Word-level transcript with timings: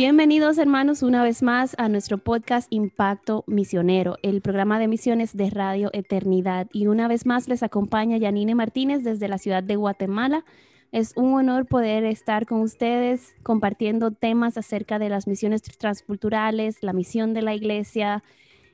Bienvenidos 0.00 0.56
hermanos 0.56 1.02
una 1.02 1.22
vez 1.22 1.42
más 1.42 1.74
a 1.76 1.90
nuestro 1.90 2.16
podcast 2.16 2.68
Impacto 2.70 3.44
Misionero, 3.46 4.16
el 4.22 4.40
programa 4.40 4.78
de 4.78 4.88
misiones 4.88 5.36
de 5.36 5.50
Radio 5.50 5.90
Eternidad. 5.92 6.68
Y 6.72 6.86
una 6.86 7.06
vez 7.06 7.26
más 7.26 7.48
les 7.48 7.62
acompaña 7.62 8.16
Yanine 8.16 8.54
Martínez 8.54 9.04
desde 9.04 9.28
la 9.28 9.36
ciudad 9.36 9.62
de 9.62 9.76
Guatemala. 9.76 10.46
Es 10.90 11.12
un 11.16 11.34
honor 11.34 11.66
poder 11.66 12.04
estar 12.06 12.46
con 12.46 12.62
ustedes 12.62 13.34
compartiendo 13.42 14.10
temas 14.10 14.56
acerca 14.56 14.98
de 14.98 15.10
las 15.10 15.26
misiones 15.26 15.60
transculturales, 15.60 16.82
la 16.82 16.94
misión 16.94 17.34
de 17.34 17.42
la 17.42 17.54
iglesia, 17.54 18.24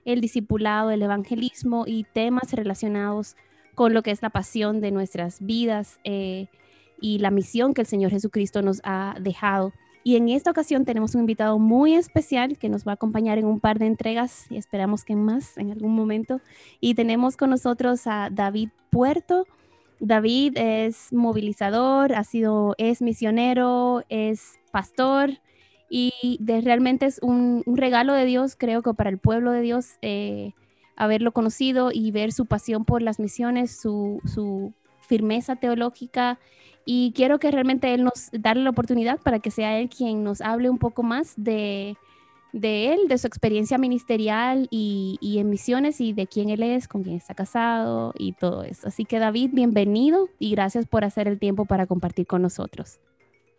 el 0.05 0.21
discipulado, 0.21 0.93
el 0.93 1.03
evangelismo 1.03 1.87
y 1.89 2.05
temas 2.05 2.53
relacionados 2.53 3.35
con 3.75 3.95
lo 3.95 4.05
que 4.05 4.13
es 4.13 4.23
la 4.23 4.31
pasión 4.31 4.81
de 4.81 4.93
nuestras 4.93 5.45
vidas 5.45 5.99
eh, 6.05 6.47
y 7.01 7.19
la 7.19 7.33
misión 7.33 7.75
que 7.75 7.81
el 7.81 7.89
Señor 7.89 8.13
Jesucristo 8.13 8.63
nos 8.63 8.81
ha 8.85 9.17
dejado. 9.19 9.73
Y 10.07 10.15
en 10.15 10.29
esta 10.29 10.53
ocasión 10.53 10.85
tenemos 10.85 11.17
un 11.17 11.23
invitado 11.23 11.59
muy 11.59 11.97
especial 11.97 12.59
que 12.59 12.69
nos 12.69 12.87
va 12.87 12.93
a 12.93 12.95
acompañar 12.95 13.39
en 13.39 13.45
un 13.45 13.59
par 13.59 13.81
de 13.81 13.87
entregas 13.87 14.47
y 14.49 14.57
esperamos 14.57 15.05
que 15.05 15.17
más 15.17 15.59
en 15.59 15.73
algún 15.73 15.97
momento. 15.97 16.41
Y 16.79 16.95
tenemos 16.95 17.37
con 17.37 17.51
nosotros 17.51 18.07
a 18.07 18.31
David 18.31 18.69
Puerto. 18.91 19.49
David 19.99 20.59
es 20.59 21.13
movilizador, 21.13 22.15
ha 22.15 22.23
sido, 22.23 22.77
es 22.79 23.03
misionero, 23.03 24.05
es 24.09 24.61
pastor 24.71 25.41
y 25.91 26.39
realmente 26.39 27.07
es 27.07 27.19
un, 27.21 27.65
regalo 27.67 28.13
de 28.13 28.27
Dios, 28.27 28.55
creo 28.55 28.83
que 28.83 28.95
para 28.95 29.11
el 29.11 29.19
pueblo 29.19 29.51
de 29.51 29.63
Dios, 29.63 29.99
eh, 30.03 30.53
haberlo 30.95 31.33
conocido 31.33 31.91
y 31.93 32.13
ver 32.13 32.31
su 32.31 32.47
pasión 32.47 32.85
por 32.85 33.03
las 33.03 33.19
misiones, 33.19 33.77
su 33.77 34.73
firmeza 35.01 35.57
teológica 35.57 36.39
y 36.89 37.13
quiero 37.17 37.41
que 37.41 37.51
realmente 37.51 37.93
él 37.93 38.05
nos 38.05 38.31
darle 38.33 38.63
la 38.63 38.71
oportunidad 38.71 39.19
para 39.19 39.41
que 39.41 39.51
sea 39.51 39.79
él 39.79 39.91
quien 39.91 40.23
nos 40.23 40.41
hable 40.41 40.71
un 40.71 40.79
poco 40.79 41.03
más 41.03 41.35
de, 41.37 41.97
él, 42.53 43.09
de 43.09 43.19
su 43.19 43.27
experiencia 43.27 43.77
ministerial 43.77 44.69
y, 44.71 45.19
en 45.37 45.51
misiones 45.51 46.01
y 46.01 46.13
de 46.13 46.29
quién 46.29 46.49
él 46.49 46.63
es, 46.63 46.87
con 46.87 47.03
quién 47.03 47.17
está 47.17 47.35
casado 47.35 48.15
y 48.17 48.35
todo 48.35 48.63
eso. 48.63 48.87
Así 48.87 49.05
que 49.05 49.19
David, 49.19 49.51
bienvenido 49.53 50.29
y 50.39 50.53
gracias 50.53 50.87
por 50.87 51.05
hacer 51.05 51.27
el 51.27 51.41
tiempo 51.41 51.65
para 51.65 51.87
compartir 51.87 52.29
con 52.29 52.41
nosotros. 52.41 53.01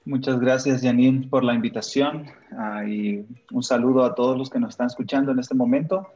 Muchas 0.05 0.39
gracias, 0.39 0.81
Janine, 0.81 1.27
por 1.27 1.43
la 1.43 1.53
invitación 1.53 2.27
ah, 2.57 2.85
y 2.87 3.25
un 3.51 3.61
saludo 3.61 4.05
a 4.05 4.15
todos 4.15 4.37
los 4.37 4.49
que 4.49 4.57
nos 4.57 4.69
están 4.69 4.87
escuchando 4.87 5.33
en 5.33 5.39
este 5.39 5.53
momento. 5.53 6.07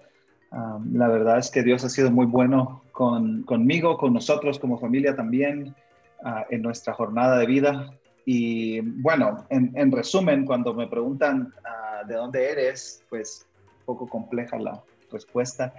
Ah, 0.50 0.80
la 0.94 1.10
verdad 1.10 1.40
es 1.40 1.52
que 1.52 1.62
Dios 1.62 1.84
ha 1.84 1.90
sido 1.90 2.10
muy 2.10 2.26
bueno 2.26 2.84
con, 2.94 3.44
conmigo, 3.44 3.98
con 3.98 4.14
nosotros 4.14 4.60
como 4.60 4.80
familia 4.80 5.14
también. 5.14 5.76
Ah, 6.24 6.46
en 6.52 6.62
nuestra 6.62 6.94
jornada 6.94 7.40
de 7.40 7.48
vida. 7.48 7.92
Y 8.26 8.80
bueno, 8.80 9.44
en, 9.50 9.92
resumen, 9.92 10.46
cuando 10.46 10.72
me 10.76 10.86
preguntan 10.86 11.52
ah, 11.66 12.04
de 12.08 12.14
dónde 12.14 12.52
eres, 12.52 13.04
pues 13.10 13.48
poco 13.86 14.08
compleja 14.08 14.60
la 14.60 14.84
respuesta, 15.12 15.74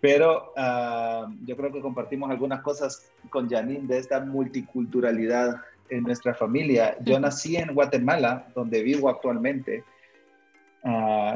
pero 0.00 0.52
ah, 0.56 1.28
yo 1.44 1.56
creo 1.56 1.72
que 1.72 1.80
compartimos 1.80 2.30
algunas 2.30 2.62
cosas 2.62 3.10
con 3.28 3.50
Janine 3.50 3.88
de 3.88 3.98
esta 3.98 4.20
multiculturalidad 4.20 5.56
en 5.88 6.04
nuestra 6.04 6.32
familia. 6.32 6.96
Yo 7.00 7.18
nací 7.18 7.56
en 7.56 7.74
Guatemala, 7.74 8.46
donde 8.54 8.84
vivo 8.84 9.08
actualmente. 9.08 9.82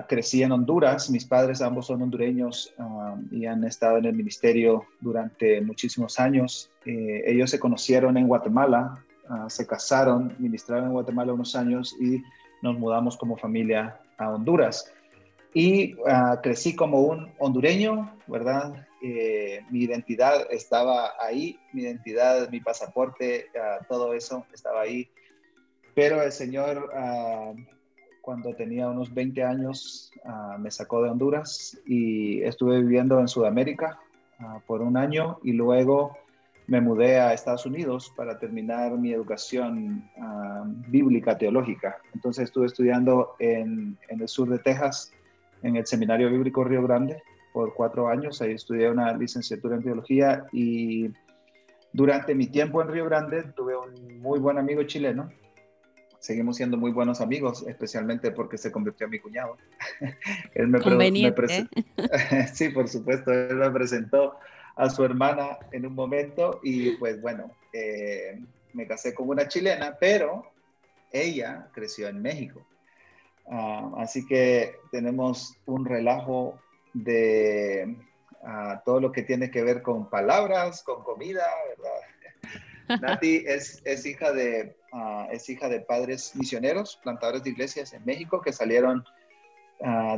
Crecí 0.08 0.42
en 0.42 0.52
Honduras, 0.52 1.08
mis 1.10 1.24
padres 1.24 1.62
ambos 1.62 1.86
son 1.86 2.02
hondureños 2.02 2.74
y 3.30 3.46
han 3.46 3.62
estado 3.64 3.98
en 3.98 4.06
el 4.06 4.14
ministerio 4.14 4.86
durante 5.00 5.60
muchísimos 5.60 6.18
años. 6.18 6.70
Eh, 6.84 7.22
ellos 7.26 7.50
se 7.50 7.60
conocieron 7.60 8.16
en 8.16 8.26
Guatemala, 8.26 9.04
ah, 9.28 9.46
se 9.48 9.66
casaron, 9.66 10.34
ministraron 10.38 10.86
en 10.86 10.92
Guatemala 10.92 11.32
unos 11.32 11.54
años 11.54 11.94
y 12.00 12.22
nos 12.62 12.76
mudamos 12.78 13.16
como 13.16 13.36
familia 13.36 14.00
a 14.18 14.30
Honduras. 14.30 14.92
Y 15.54 15.94
crecí 16.42 16.76
como 16.76 17.00
un 17.00 17.32
hondureño, 17.38 18.12
¿verdad? 18.26 18.86
Eh, 19.02 19.62
mi 19.70 19.84
identidad 19.84 20.46
estaba 20.50 21.14
ahí, 21.18 21.58
mi 21.72 21.82
identidad, 21.82 22.50
mi 22.50 22.60
pasaporte, 22.60 23.46
todo 23.88 24.12
eso 24.12 24.44
estaba 24.52 24.82
ahí. 24.82 25.08
Pero 25.94 26.20
el 26.20 26.30
Señor, 26.30 26.90
cuando 28.26 28.52
tenía 28.54 28.88
unos 28.88 29.14
20 29.14 29.44
años, 29.44 30.10
me 30.58 30.72
sacó 30.72 31.00
de 31.00 31.10
Honduras 31.10 31.78
y 31.86 32.42
estuve 32.42 32.82
viviendo 32.82 33.20
en 33.20 33.28
Sudamérica 33.28 34.00
por 34.66 34.82
un 34.82 34.96
año 34.96 35.38
y 35.44 35.52
luego 35.52 36.18
me 36.66 36.80
mudé 36.80 37.20
a 37.20 37.32
Estados 37.32 37.66
Unidos 37.66 38.12
para 38.16 38.36
terminar 38.36 38.98
mi 38.98 39.12
educación 39.12 40.10
ah, 40.18 40.64
bíblica 40.88 41.38
teológica. 41.38 41.98
Entonces 42.14 42.46
estuve 42.46 42.66
estudiando 42.66 43.36
en, 43.38 43.96
el 44.08 44.26
sur 44.26 44.50
de 44.50 44.58
Texas, 44.58 45.12
en 45.62 45.76
el 45.76 45.86
Seminario 45.86 46.28
Bíblico 46.28 46.64
Río 46.64 46.82
Grande, 46.82 47.22
por 47.52 47.74
cuatro 47.74 48.08
años. 48.08 48.42
Ahí 48.42 48.54
estudié 48.54 48.90
una 48.90 49.16
licenciatura 49.16 49.76
en 49.76 49.84
teología 49.84 50.46
y 50.52 51.12
durante 51.92 52.34
mi 52.34 52.48
tiempo 52.48 52.82
en 52.82 52.88
Río 52.88 53.04
Grande 53.04 53.44
tuve 53.54 53.76
un 53.76 54.20
muy 54.20 54.40
buen 54.40 54.58
amigo 54.58 54.82
chileno. 54.82 55.30
Seguimos 56.26 56.56
siendo 56.56 56.76
muy 56.76 56.90
buenos 56.90 57.20
amigos, 57.20 57.64
especialmente 57.68 58.32
porque 58.32 58.58
se 58.58 58.72
convirtió 58.72 59.04
en 59.04 59.12
mi 59.12 59.20
cuñado. 59.20 59.56
Él 60.54 60.66
me, 60.66 60.80
Conveniente. 60.80 61.68
sí, 62.52 62.70
por 62.70 62.88
supuesto, 62.88 63.30
él 63.32 63.54
me 63.54 63.70
presentó 63.70 64.34
a 64.74 64.90
su 64.90 65.04
hermana 65.04 65.56
en 65.70 65.86
un 65.86 65.94
momento 65.94 66.58
y 66.64 66.96
pues 66.96 67.22
bueno, 67.22 67.52
eh, 67.72 68.40
me 68.72 68.88
casé 68.88 69.14
con 69.14 69.28
una 69.28 69.46
chilena, 69.46 69.96
pero 70.00 70.50
ella 71.12 71.68
creció 71.72 72.08
en 72.08 72.20
México. 72.20 72.66
Ah, 73.48 73.92
así 73.98 74.26
que 74.26 74.74
tenemos 74.90 75.56
un 75.66 75.84
relajo 75.84 76.58
de 76.92 77.96
ah, 78.42 78.82
todo 78.84 78.98
lo 78.98 79.12
que 79.12 79.22
tiene 79.22 79.48
que 79.48 79.62
ver 79.62 79.80
con 79.80 80.10
palabras, 80.10 80.82
con 80.82 81.04
comida, 81.04 81.44
¿verdad? 81.68 82.00
Nati 82.88 83.44
es, 83.46 84.06
hija 84.06 84.32
de, 84.32 84.76
ah, 84.92 85.28
es 85.32 85.48
hija 85.48 85.68
de 85.68 85.80
padres 85.80 86.34
misioneros, 86.36 86.98
plantadores 87.02 87.42
de 87.42 87.50
iglesias 87.50 87.92
en 87.92 88.04
México 88.04 88.40
que 88.40 88.52
salieron 88.52 89.04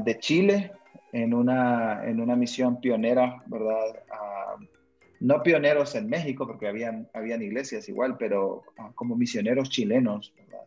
de 0.05 0.19
Chile 0.21 0.71
en 1.13 1.35
una, 1.35 2.09
en 2.09 2.21
una 2.21 2.37
misión 2.37 2.81
pionera, 2.81 3.43
¿verdad? 3.47 3.97
no 5.21 5.43
pioneros 5.43 5.95
en 5.95 6.09
México, 6.09 6.47
porque 6.47 6.69
habían, 6.69 7.09
habían 7.13 7.43
iglesias 7.43 7.89
igual, 7.89 8.17
pero 8.19 8.63
ah, 8.79 8.91
como 8.95 9.17
misioneros 9.17 9.71
chilenos, 9.71 10.33
¿verdad? 10.37 10.59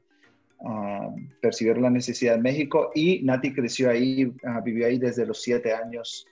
Percibieron 1.41 1.81
la 1.83 1.89
necesidad 1.89 2.35
en 2.35 2.44
México 2.44 2.91
y 2.94 3.22
Nati 3.23 3.53
creció 3.53 3.89
ahí, 3.89 4.31
ah, 4.45 4.62
vivió 4.63 4.88
ahí 4.88 5.00
desde 5.00 5.25
los 5.25 5.41
siete 5.41 5.73
años 5.73 6.28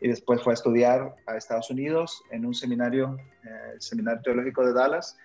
y 0.00 0.08
después 0.08 0.42
fue 0.42 0.52
a 0.52 0.54
estudiar 0.54 1.14
a 1.26 1.36
Estados 1.36 1.70
Unidos 1.70 2.22
en 2.30 2.46
un 2.46 2.54
seminario, 2.54 3.16
eh, 3.44 3.72
el 3.74 3.80
Seminario 3.80 4.22
Teológico 4.22 4.66
de 4.66 4.72
Dallas, 4.72 5.16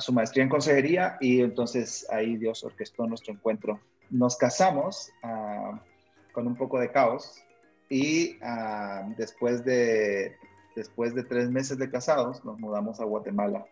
su 0.00 0.12
maestría 0.12 0.42
en 0.42 0.50
consejería 0.50 1.16
y 1.20 1.40
entonces 1.40 2.04
ahí 2.10 2.36
Dios 2.36 2.64
orquestó 2.64 3.06
nuestro 3.06 3.32
encuentro. 3.32 3.78
Nos 4.10 4.36
casamos 4.36 5.12
con 6.32 6.48
un 6.48 6.56
poco 6.56 6.80
de 6.80 6.90
caos 6.90 7.44
y 7.88 8.36
después 9.16 9.64
de 9.64 10.34
después 10.78 11.14
de 11.14 11.24
tres 11.24 11.50
meses 11.50 11.76
de 11.76 11.90
casados, 11.90 12.44
nos 12.44 12.58
mudamos 12.58 13.00
a 13.00 13.04
Guatemala 13.04 13.66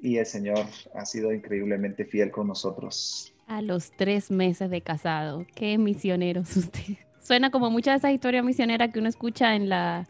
y 0.00 0.18
el 0.18 0.26
Señor 0.26 0.66
ha 0.94 1.06
sido 1.06 1.32
increíblemente 1.32 2.04
fiel 2.04 2.30
con 2.30 2.46
nosotros. 2.46 3.34
A 3.46 3.62
los 3.62 3.90
tres 3.90 4.30
meses 4.30 4.70
de 4.70 4.82
casado, 4.82 5.46
qué 5.54 5.78
misioneros 5.78 6.56
usted. 6.56 6.96
Suena 7.26 7.50
como 7.50 7.70
muchas 7.70 7.94
de 7.94 7.96
esas 7.98 8.14
historias 8.14 8.44
misioneras 8.44 8.92
que 8.92 9.00
uno 9.00 9.08
escucha 9.08 9.56
en 9.56 9.68
la 9.68 10.06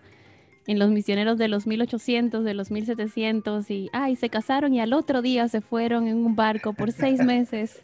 en 0.67 0.79
los 0.79 0.91
misioneros 0.91 1.39
de 1.39 1.49
los 1.49 1.67
1800, 1.67 2.45
de 2.45 2.53
los 2.53 2.71
1700 2.71 3.71
y 3.71 3.89
ay, 3.95 4.17
se 4.17 4.29
casaron 4.29 4.75
y 4.75 4.81
al 4.81 4.93
otro 4.93 5.23
día 5.23 5.49
se 5.49 5.63
fueron 5.63 6.09
en 6.09 6.19
un 6.19 6.37
barco 6.37 6.75
por 6.75 6.93
seis 6.93 7.21
meses. 7.25 7.81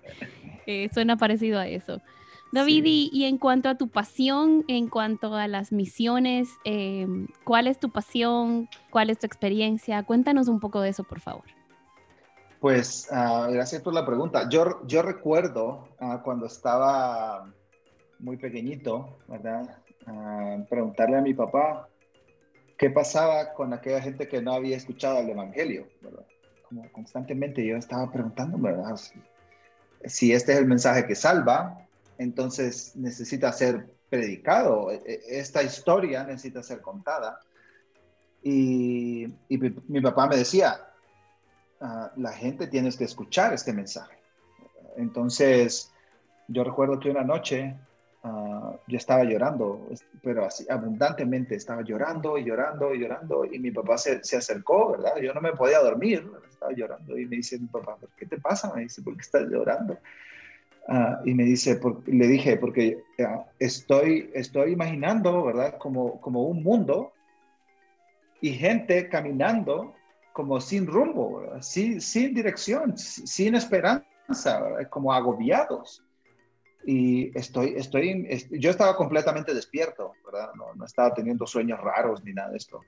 Eh, 0.66 0.90
suena 0.92 1.16
parecido 1.16 1.58
a 1.58 1.66
eso. 1.66 2.02
David, 2.52 2.84
y, 2.84 3.24
en 3.24 3.38
cuanto 3.38 3.70
a 3.70 3.76
tu 3.76 3.88
pasión, 3.88 4.66
en 4.68 4.88
cuanto 4.88 5.34
a 5.34 5.48
las 5.48 5.72
misiones, 5.72 6.50
eh, 6.66 7.06
¿cuál 7.44 7.68
es 7.68 7.80
tu 7.80 7.90
pasión? 7.90 8.68
¿Cuál 8.90 9.08
es 9.08 9.18
tu 9.18 9.24
experiencia? 9.24 10.02
Cuéntanos 10.02 10.48
un 10.48 10.60
poco 10.60 10.82
de 10.82 10.90
eso, 10.90 11.04
por 11.04 11.20
favor. 11.20 11.44
Pues 12.60 13.08
ah, 13.10 13.48
gracias 13.50 13.80
por 13.80 13.94
la 13.94 14.04
pregunta. 14.04 14.50
Yo, 14.50 14.86
yo 14.86 15.00
recuerdo 15.00 15.88
ah, 15.98 16.20
cuando 16.22 16.44
estaba 16.44 17.50
muy 18.22 18.36
pequeñito, 18.36 19.18
¿verdad? 19.28 19.78
preguntarle 20.68 21.16
a 21.16 21.20
mi 21.20 21.32
papá 21.32 21.88
qué 22.76 22.90
pasaba 22.90 23.52
con 23.52 23.72
aquella 23.72 24.00
gente 24.00 24.26
que 24.26 24.42
no 24.42 24.52
había 24.52 24.76
escuchado 24.76 25.20
el 25.20 25.30
Evangelio, 25.30 25.86
¿verdad? 26.00 26.26
Como 26.68 26.90
constantemente 26.90 27.64
yo 27.64 27.76
estaba 27.76 28.10
preguntando, 28.10 28.58
¿verdad? 28.58 28.96
Si, 30.04 30.32
este 30.32 30.52
es 30.52 30.58
el 30.58 30.66
mensaje 30.66 31.06
que 31.06 31.14
salva, 31.14 31.86
entonces 32.18 32.96
necesita 32.96 33.52
ser 33.52 33.86
predicado, 34.10 34.90
e, 34.90 34.96
e, 35.06 35.38
esta 35.38 35.62
historia 35.62 36.24
necesita 36.24 36.62
ser 36.62 36.80
contada. 36.80 37.38
Y, 38.42 39.28
mi, 39.48 40.00
papá 40.00 40.26
me 40.26 40.36
decía, 40.36 40.80
ah, 41.80 42.10
la 42.16 42.32
gente 42.32 42.66
tienes 42.66 42.96
que 42.96 43.04
escuchar 43.04 43.54
este 43.54 43.72
mensaje. 43.72 44.18
Entonces, 44.96 45.92
yo 46.48 46.64
recuerdo 46.64 46.98
que 46.98 47.10
una 47.10 47.22
noche 47.22 47.76
uh, 48.24 48.76
yo 48.86 48.96
estaba 48.96 49.24
llorando, 49.24 49.88
pero 50.22 50.44
así 50.44 50.66
abundantemente, 50.68 51.54
estaba 51.54 51.82
llorando 51.82 52.38
y 52.38 52.44
llorando 52.44 52.94
y 52.94 53.00
llorando 53.00 53.44
y 53.44 53.58
mi 53.58 53.70
papá 53.70 53.98
se, 53.98 54.22
se, 54.24 54.36
acercó, 54.36 54.92
¿verdad? 54.92 55.16
Yo 55.20 55.32
no 55.34 55.40
me 55.40 55.52
podía 55.52 55.80
dormir, 55.80 56.30
estaba 56.48 56.72
llorando 56.72 57.18
y 57.18 57.26
me 57.26 57.36
dice 57.36 57.58
mi 57.58 57.66
papá, 57.66 57.96
¿qué 58.16 58.26
te 58.26 58.38
pasa? 58.38 58.72
Me 58.74 58.82
dice, 58.82 59.02
¿por 59.02 59.14
qué 59.14 59.22
estás 59.22 59.48
llorando? 59.48 59.98
Uh, 60.88 61.24
y 61.24 61.34
me 61.34 61.44
dice, 61.44 61.76
por, 61.76 62.06
le 62.08 62.26
dije, 62.26 62.56
porque 62.56 62.98
uh, 63.18 63.42
estoy, 63.58 64.30
estoy 64.34 64.72
imaginando, 64.72 65.44
¿verdad? 65.44 65.78
Como, 65.78 66.20
como 66.20 66.42
un 66.44 66.62
mundo 66.62 67.12
y 68.40 68.50
gente 68.50 69.08
caminando 69.08 69.94
como 70.32 70.60
sin 70.60 70.86
rumbo, 70.86 71.44
sin, 71.60 72.00
sin 72.00 72.34
dirección, 72.34 72.96
sin 72.96 73.54
esperanza, 73.54 74.06
como 74.88 75.12
agobiados 75.12 76.02
y 76.84 77.36
estoy, 77.38 77.74
estoy, 77.76 78.26
yo 78.50 78.70
estaba 78.70 78.96
completamente 78.96 79.54
despierto, 79.54 80.12
¿verdad? 80.24 80.50
No, 80.54 80.74
no, 80.74 80.84
estaba 80.84 81.14
teniendo 81.14 81.46
sueños 81.46 81.80
raros 81.80 82.24
ni 82.24 82.32
nada 82.32 82.50
de 82.50 82.56
esto. 82.56 82.80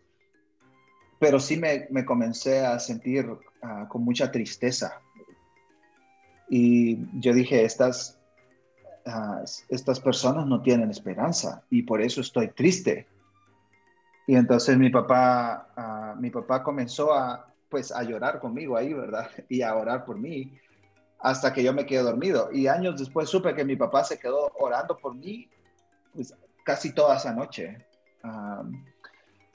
Pero 1.21 1.39
sí 1.39 1.57
me, 1.57 1.87
me 1.91 2.05
comencé 2.05 2.61
a 2.61 2.79
sentir 2.79 3.27
ah, 3.63 3.87
con 3.89 4.05
mucha 4.05 4.31
tristeza. 4.33 5.01
Y 6.49 6.99
yo 7.21 7.33
dije, 7.33 7.65
estas, 7.65 8.19
uh, 9.07 9.45
estas 9.69 10.01
personas 10.01 10.47
no 10.47 10.61
tienen 10.61 10.91
esperanza 10.91 11.63
y 11.71 11.83
por 11.83 12.03
eso 12.03 12.21
estoy 12.21 12.49
triste. 12.49 13.07
Y 14.27 14.35
entonces 14.35 14.77
mi 14.77 14.91
papá, 14.91 15.69
uh, 16.17 16.21
mi 16.21 16.31
papá 16.31 16.63
comenzó 16.63 17.15
a, 17.15 17.55
pues, 17.69 17.93
a 17.93 18.03
llorar 18.03 18.41
conmigo 18.41 18.77
ahí, 18.77 18.93
¿verdad? 18.93 19.31
Y 19.49 19.63
a 19.63 19.75
orar 19.77 20.05
por 20.05 20.19
mí 20.19 20.53
hasta 21.25 21.55
que 21.55 21.63
yo 21.63 21.73
me 21.73 21.87
quedé 21.87 22.03
dormido. 22.03 22.51
Y 22.53 22.67
años 22.67 22.99
después 22.99 23.31
supe 23.31 23.55
que 23.55 23.65
mi 23.65 23.77
papá 23.77 24.05
se 24.05 24.19
quedó 24.19 24.53
orando 24.59 24.95
por 24.99 25.15
mí 25.15 25.49
pues, 26.13 26.35
casi 26.65 26.93
toda 26.93 27.17
esa 27.17 27.33
noche. 27.33 27.79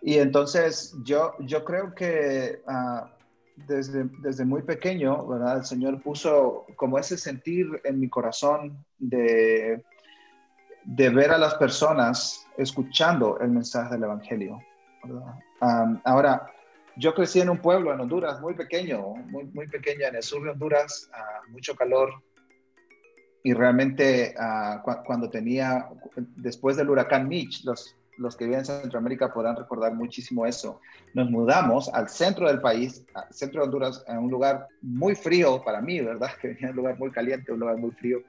y 0.01 0.17
entonces 0.17 0.95
yo, 1.03 1.35
yo 1.41 1.63
creo 1.63 1.93
que 1.93 2.63
ah, 2.67 3.11
desde, 3.55 4.09
desde 4.19 4.45
muy 4.45 4.63
pequeño, 4.63 5.27
¿verdad? 5.27 5.57
El 5.57 5.65
Señor 5.65 6.01
puso 6.01 6.65
como 6.75 6.97
ese 6.97 7.17
sentir 7.17 7.67
en 7.83 7.99
mi 7.99 8.09
corazón 8.09 8.83
de, 8.97 9.83
de 10.85 11.09
ver 11.11 11.29
a 11.29 11.37
las 11.37 11.53
personas 11.53 12.47
escuchando 12.57 13.39
el 13.39 13.51
mensaje 13.51 13.93
del 13.93 14.05
Evangelio. 14.05 14.59
ahora, 16.03 16.51
yo 16.99 17.13
crecí 17.13 17.39
en 17.39 17.49
un 17.49 17.59
pueblo 17.59 17.93
en 17.93 18.01
Honduras 18.01 18.41
muy 18.41 18.53
pequeño, 18.53 19.15
muy, 19.27 19.45
muy 19.45 19.67
pequeño, 19.67 20.05
en 20.05 20.15
el 20.15 20.23
sur 20.23 20.43
de 20.43 20.49
Honduras, 20.49 21.09
mucho 21.49 21.73
calor. 21.75 22.11
Y 23.41 23.53
realmente 23.53 24.35
cuando 25.05 25.29
tenía, 25.29 25.87
después 26.35 26.75
del 26.75 26.89
huracán 26.89 27.29
Mitch, 27.29 27.63
los, 27.63 27.95
los 28.17 28.35
que 28.35 28.43
viven 28.43 28.59
en 28.59 28.65
Centroamérica 28.65 29.33
podrán 29.33 29.55
recordar 29.55 29.93
muchísimo 29.93 30.45
eso. 30.45 30.81
Nos 31.13 31.31
mudamos 31.31 31.87
al 31.93 32.09
centro 32.09 32.47
del 32.47 32.59
país, 32.59 33.05
al 33.13 33.33
centro 33.33 33.61
de 33.61 33.67
Honduras, 33.67 34.03
en 34.07 34.17
un 34.17 34.29
lugar 34.29 34.67
muy 34.81 35.15
frío 35.15 35.63
para 35.63 35.79
mí, 35.81 36.01
¿verdad? 36.01 36.31
Que 36.41 36.49
venía 36.49 36.71
un 36.71 36.75
lugar 36.75 36.99
muy 36.99 37.11
caliente, 37.11 37.53
un 37.53 37.61
lugar 37.61 37.77
muy 37.77 37.91
frío. 37.91 38.21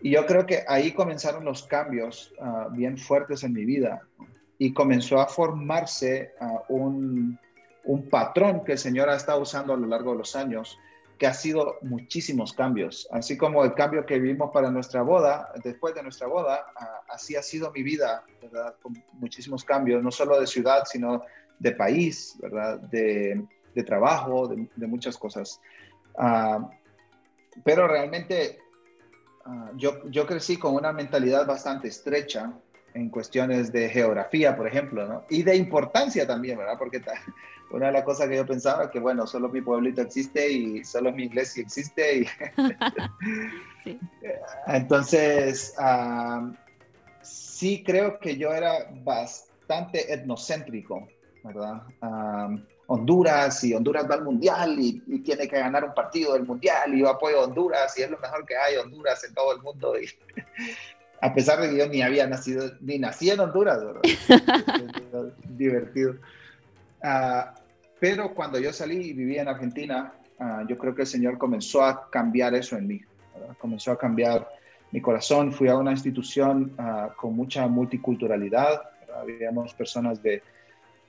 Y 0.00 0.12
yo 0.12 0.24
creo 0.24 0.46
que 0.46 0.64
ahí 0.66 0.92
comenzaron 0.92 1.44
los 1.44 1.64
cambios 1.64 2.32
ah, 2.40 2.68
bien 2.72 2.96
fuertes 2.96 3.44
en 3.44 3.52
mi 3.52 3.66
vida. 3.66 4.00
Y 4.56 4.72
comenzó 4.72 5.20
a 5.20 5.26
formarse 5.26 6.32
uh, 6.40 6.74
un, 6.74 7.38
un 7.84 8.08
patrón 8.08 8.64
que 8.64 8.72
el 8.72 8.78
Señor 8.78 9.08
ha 9.08 9.16
estado 9.16 9.40
usando 9.40 9.72
a 9.72 9.76
lo 9.76 9.86
largo 9.86 10.12
de 10.12 10.18
los 10.18 10.36
años, 10.36 10.78
que 11.18 11.26
ha 11.26 11.34
sido 11.34 11.78
muchísimos 11.82 12.52
cambios. 12.52 13.08
Así 13.10 13.36
como 13.36 13.64
el 13.64 13.74
cambio 13.74 14.06
que 14.06 14.18
vivimos 14.18 14.50
para 14.52 14.70
nuestra 14.70 15.02
boda, 15.02 15.52
después 15.64 15.94
de 15.94 16.02
nuestra 16.02 16.28
boda, 16.28 16.66
así 17.08 17.34
ha 17.34 17.42
sido 17.42 17.72
mi 17.72 17.82
vida, 17.82 18.24
¿verdad? 18.40 18.76
Con 18.80 19.02
muchísimos 19.14 19.64
cambios, 19.64 20.02
no 20.02 20.10
solo 20.10 20.38
de 20.38 20.46
ciudad, 20.46 20.84
sino 20.84 21.24
de 21.58 21.72
país, 21.72 22.36
¿verdad? 22.40 22.78
De, 22.78 23.44
trabajo, 23.86 24.48
de, 24.48 24.86
muchas 24.88 25.16
cosas. 25.16 25.60
Ah, 26.16 26.68
pero 27.64 27.86
realmente 27.86 28.58
ah, 29.44 29.70
yo, 29.76 30.08
yo 30.10 30.26
crecí 30.26 30.56
con 30.56 30.74
una 30.74 30.92
mentalidad 30.92 31.46
bastante 31.46 31.86
estrecha 31.86 32.52
en 32.94 33.10
cuestiones 33.10 33.72
de 33.72 33.88
geografía, 33.88 34.56
por 34.56 34.66
ejemplo, 34.66 35.06
¿no? 35.06 35.24
Y 35.28 35.42
de 35.42 35.56
importancia 35.56 36.26
también, 36.26 36.58
¿verdad? 36.58 36.78
Porque 36.78 37.00
una 37.70 37.86
de 37.86 37.92
las 37.92 38.04
cosas 38.04 38.28
que 38.28 38.36
yo 38.36 38.46
pensaba 38.46 38.84
es 38.84 38.90
que, 38.90 39.00
bueno, 39.00 39.26
solo 39.26 39.48
mi 39.48 39.60
pueblito 39.60 40.02
existe 40.02 40.50
y 40.50 40.84
solo 40.84 41.12
mi 41.12 41.24
iglesia 41.24 41.62
existe. 41.62 42.20
Y 42.20 42.26
Entonces, 44.66 45.74
sí 47.22 47.82
creo 47.84 48.18
que 48.18 48.36
yo 48.36 48.52
era 48.52 48.88
bastante 49.04 50.12
etnocéntrico, 50.12 51.08
¿verdad? 51.44 51.82
Honduras 52.90 53.62
y 53.64 53.74
Honduras 53.74 54.08
va 54.10 54.14
al 54.14 54.24
mundial 54.24 54.76
y, 54.78 55.00
tiene 55.20 55.46
que 55.46 55.58
ganar 55.58 55.84
un 55.84 55.92
partido 55.92 56.32
del 56.32 56.44
mundial 56.44 56.94
y 56.94 57.00
yo 57.00 57.08
apoyo 57.10 57.40
a 57.40 57.44
Honduras 57.44 57.98
y 57.98 58.02
es 58.02 58.10
lo 58.10 58.18
mejor 58.18 58.46
que 58.46 58.56
hay 58.56 58.76
Honduras 58.76 59.22
en 59.24 59.34
todo 59.34 59.54
el 59.54 59.60
mundo. 59.60 60.00
Y, 60.00 60.08
a 61.20 61.34
pesar 61.34 61.60
de 61.60 61.70
que 61.70 61.78
yo 61.78 61.88
ni 61.88 62.02
había 62.02 62.26
nacido, 62.26 62.72
ni 62.80 62.98
nací 62.98 63.30
en 63.30 63.40
Honduras, 63.40 63.84
¿verdad? 63.84 64.02
divertido. 65.48 66.16
Ah, 67.02 67.54
pero 68.00 68.34
cuando 68.34 68.58
yo 68.58 68.72
salí 68.72 69.08
y 69.08 69.12
viví 69.12 69.38
en 69.38 69.48
Argentina, 69.48 70.12
ah, 70.38 70.64
yo 70.68 70.78
creo 70.78 70.94
que 70.94 71.02
el 71.02 71.08
Señor 71.08 71.38
comenzó 71.38 71.84
a 71.84 72.08
cambiar 72.10 72.54
eso 72.54 72.76
en 72.76 72.86
mí, 72.86 73.00
comenzó 73.58 73.92
a 73.92 73.98
cambiar 73.98 74.48
mi 74.92 75.00
corazón. 75.00 75.52
Fui 75.52 75.68
a 75.68 75.76
una 75.76 75.92
institución 75.92 76.72
ah, 76.78 77.10
con 77.16 77.34
mucha 77.34 77.66
multiculturalidad, 77.66 78.82
habíamos 79.20 79.74
personas 79.74 80.22
de, 80.22 80.42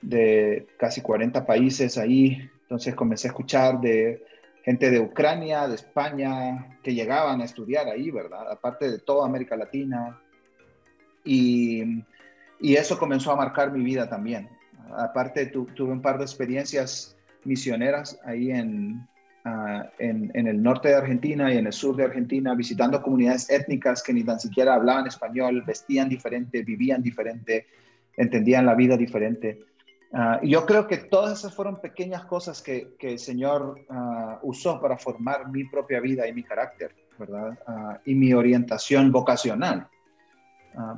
de 0.02 0.66
casi 0.76 1.00
40 1.00 1.46
países 1.46 1.96
ahí, 1.96 2.50
entonces 2.62 2.94
comencé 2.94 3.28
a 3.28 3.30
escuchar 3.30 3.80
de 3.80 4.24
gente 4.62 4.90
de 4.90 5.00
Ucrania, 5.00 5.66
de 5.68 5.74
España, 5.74 6.78
que 6.82 6.94
llegaban 6.94 7.40
a 7.40 7.44
estudiar 7.44 7.88
ahí, 7.88 8.10
¿verdad? 8.10 8.50
Aparte 8.50 8.90
de 8.90 8.98
toda 8.98 9.26
América 9.26 9.56
Latina. 9.56 10.20
Y, 11.24 12.04
eso 12.60 12.98
comenzó 12.98 13.32
a 13.32 13.36
marcar 13.36 13.72
mi 13.72 13.82
vida 13.82 14.08
también. 14.08 14.48
Aparte, 14.96 15.46
tuve 15.46 15.92
un 15.92 16.02
par 16.02 16.18
de 16.18 16.24
experiencias 16.24 17.16
misioneras 17.44 18.18
ahí 18.24 18.50
ah, 19.44 19.90
en, 19.98 20.46
el 20.46 20.62
norte 20.62 20.88
de 20.88 20.96
Argentina 20.96 21.52
y 21.52 21.56
en 21.56 21.66
el 21.66 21.72
sur 21.72 21.96
de 21.96 22.04
Argentina, 22.04 22.54
visitando 22.54 23.00
comunidades 23.00 23.48
étnicas 23.48 24.02
que 24.02 24.12
ni 24.12 24.24
tan 24.24 24.38
siquiera 24.38 24.74
hablaban 24.74 25.06
español, 25.06 25.62
vestían 25.66 26.08
diferente, 26.08 26.62
vivían 26.62 27.02
diferente, 27.02 27.66
entendían 28.16 28.66
la 28.66 28.74
vida 28.74 28.96
diferente. 28.96 29.64
Uh, 30.12 30.44
yo 30.44 30.66
creo 30.66 30.88
que 30.88 30.96
todas 30.96 31.38
esas 31.38 31.54
fueron 31.54 31.80
pequeñas 31.80 32.24
cosas 32.24 32.60
que, 32.60 32.96
el 32.98 33.18
Señor 33.18 33.80
uh, 33.88 34.38
usó 34.42 34.80
para 34.80 34.98
formar 34.98 35.48
mi 35.48 35.64
propia 35.64 36.00
vida 36.00 36.26
y 36.26 36.32
mi 36.32 36.42
carácter, 36.42 36.94
¿verdad? 37.16 37.56
Uh, 37.68 37.98
y 38.04 38.14
mi 38.14 38.32
orientación 38.32 39.12
vocacional. 39.12 39.88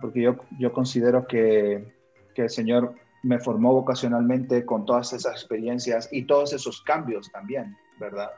porque 0.01 0.23
yo, 0.23 0.37
yo 0.59 0.73
considero 0.73 1.27
que, 1.27 1.93
que, 2.35 2.43
el 2.43 2.51
Señor 2.51 2.95
me 3.23 3.39
formó 3.39 3.75
vocacionalmente 3.75 4.65
con 4.65 4.87
todas 4.87 5.13
esas 5.13 5.33
experiencias 5.33 6.09
y 6.11 6.23
todos 6.23 6.53
esos 6.53 6.81
cambios 6.83 7.31
también, 7.31 7.77
¿verdad? 8.01 8.31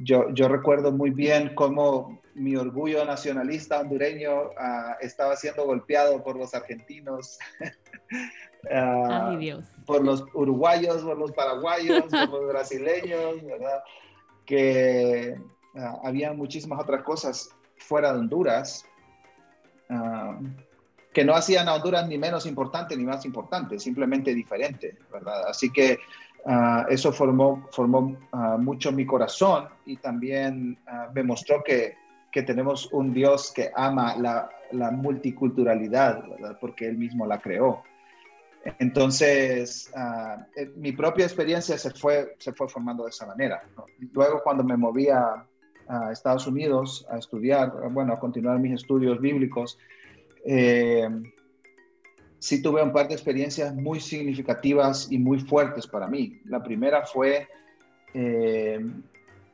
Yo, 0.00 0.30
yo 0.30 0.48
recuerdo 0.48 0.92
muy 0.92 1.10
bien 1.10 1.54
cómo 1.54 2.20
mi 2.34 2.56
orgullo 2.56 3.04
nacionalista 3.04 3.80
hondureño 3.80 4.50
estaba 5.00 5.36
siendo 5.36 5.64
golpeado 5.64 6.22
por 6.22 6.36
los 6.36 6.54
argentinos 6.54 7.38
Ah, 8.70 9.36
Dios. 9.38 9.64
por 9.86 10.04
los 10.04 10.24
uruguayos, 10.34 11.02
por 11.02 11.18
los 11.18 11.32
paraguayos, 11.32 12.04
por 12.04 12.28
los 12.28 12.48
brasileños, 12.48 13.42
¿verdad? 13.42 13.82
Que 14.46 15.36
uh, 15.74 16.06
había 16.06 16.32
muchísimas 16.32 16.80
otras 16.80 17.02
cosas 17.02 17.50
fuera 17.76 18.12
de 18.12 18.20
Honduras 18.20 18.84
que 21.12 21.24
no 21.24 21.34
hacían 21.34 21.68
a 21.68 21.74
Honduras 21.74 22.08
ni 22.08 22.16
menos 22.16 22.46
importante 22.46 22.96
ni 22.96 23.04
más 23.04 23.26
importante, 23.26 23.78
simplemente 23.78 24.32
diferente, 24.32 24.96
¿verdad? 25.12 25.46
Así 25.48 25.70
que 25.70 25.98
eso 26.88 27.12
formó, 27.12 27.68
formó 27.70 28.16
mucho 28.58 28.90
mi 28.92 29.06
corazón 29.06 29.68
y 29.86 29.96
también 29.96 30.78
me 31.14 31.22
mostró 31.22 31.62
que 31.62 31.94
que 32.32 32.42
tenemos 32.42 32.90
un 32.92 33.12
Dios 33.12 33.52
que 33.54 33.70
ama 33.76 34.16
la, 34.16 34.48
la 34.72 34.90
multiculturalidad. 34.90 36.24
Porque 36.60 36.88
Él 36.88 36.96
mismo 36.96 37.26
la 37.26 37.40
creó. 37.40 37.82
Entonces, 38.78 39.92
uh, 39.94 40.40
mi 40.76 40.92
propia 40.92 41.26
experiencia 41.26 41.76
se 41.76 41.90
fue, 41.90 42.36
se 42.38 42.52
fue 42.52 42.68
formando 42.68 43.04
de 43.04 43.10
esa 43.10 43.26
manera. 43.26 43.62
Luego, 44.12 44.40
cuando 44.42 44.64
me 44.64 44.76
moví 44.76 45.08
a, 45.08 45.44
a, 45.88 46.12
Estados 46.12 46.46
Unidos 46.46 47.06
a 47.10 47.18
estudiar, 47.18 47.72
bueno, 47.90 48.14
a 48.14 48.20
continuar 48.20 48.58
mis 48.60 48.80
estudios 48.80 49.20
bíblicos, 49.20 49.78
eh, 50.44 51.08
sí 52.42 52.60
tuve 52.60 52.82
un 52.82 52.92
par 52.92 53.06
de 53.06 53.14
experiencias 53.14 53.72
muy 53.72 54.00
significativas 54.00 55.06
y 55.12 55.16
muy 55.16 55.38
fuertes 55.38 55.86
para 55.86 56.08
mí. 56.08 56.40
La 56.46 56.60
primera 56.60 57.06
fue 57.06 57.46
eh, 58.14 58.84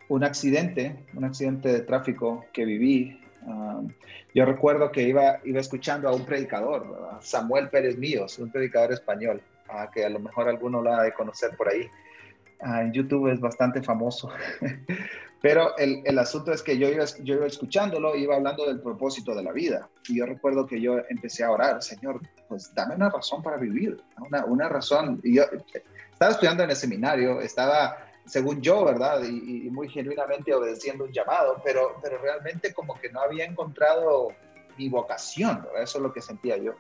un 0.09 0.25
accidente, 0.25 1.05
un 1.13 1.25
accidente 1.25 1.71
de 1.71 1.81
tráfico 1.81 2.47
que 2.51 2.65
viví. 2.65 3.21
Um, 3.43 3.93
yo 4.35 4.47
recuerdo 4.47 4.91
que 4.91 5.03
iba, 5.03 5.39
iba 5.45 5.61
escuchando 5.61 6.09
a 6.09 6.15
un 6.15 6.25
predicador, 6.25 6.91
¿verdad? 6.91 7.19
Samuel 7.21 7.69
Pérez 7.69 7.99
Míos, 7.99 8.39
un 8.39 8.51
predicador 8.51 8.95
español, 8.95 9.43
uh, 9.69 9.93
que 9.93 10.07
a 10.07 10.09
lo 10.09 10.19
mejor 10.19 10.49
alguno 10.49 10.81
lo 10.81 10.91
ha 10.91 11.03
de 11.03 11.13
conocer 11.13 11.55
por 11.59 11.69
ahí. 11.69 11.87
Uh, 12.63 12.81
en 12.81 12.93
YouTube 12.95 13.31
es 13.31 13.39
bastante 13.39 13.83
famoso. 13.83 14.31
Pero 15.41 15.77
el, 15.77 16.03
el, 16.05 16.19
asunto 16.19 16.53
es 16.53 16.63
que 16.63 16.77
yo 16.79 16.89
iba, 16.89 17.05
yo 17.23 17.37
iba 17.37 17.47
escuchándolo, 17.47 18.17
iba 18.17 18.35
hablando 18.35 18.67
del 18.67 18.81
propósito 18.81 19.35
de 19.35 19.45
la 19.45 19.53
vida. 19.53 19.89
Y 20.09 20.19
yo 20.19 20.27
recuerdo 20.27 20.67
que 20.67 20.81
yo 20.81 20.99
empecé 21.09 21.45
a 21.45 21.53
orar, 21.53 21.81
Señor, 21.81 22.21
pues 22.49 22.75
dame 22.75 22.97
una 22.97 23.09
razón 23.09 23.43
para 23.43 23.57
vivir, 23.57 24.03
una, 24.19 24.45
una 24.45 24.69
razón. 24.69 25.21
Y 25.23 25.37
yo 25.37 25.45
estaba 26.13 26.33
estudiando 26.33 26.65
en 26.65 26.71
el 26.71 26.77
seminario, 26.77 27.41
estaba 27.41 27.99
según 28.29 28.61
yo, 28.61 28.85
¿verdad? 28.85 29.23
Y, 29.23 29.67
y, 29.67 29.71
muy 29.71 29.89
genuinamente 29.89 30.53
obedeciendo 30.53 31.05
un 31.05 31.13
llamado, 31.13 31.61
pero, 31.65 31.99
pero 32.03 32.19
realmente 32.19 32.75
como 32.75 32.95
que 33.01 33.11
no 33.11 33.21
había 33.21 33.45
encontrado 33.45 34.29
mi 34.77 34.89
vocación, 34.89 35.63
¿verdad? 35.63 35.83
Eso 35.83 35.99
es 35.99 36.03
lo 36.03 36.13
que 36.13 36.21
sentía 36.21 36.57
yo. 36.57 36.73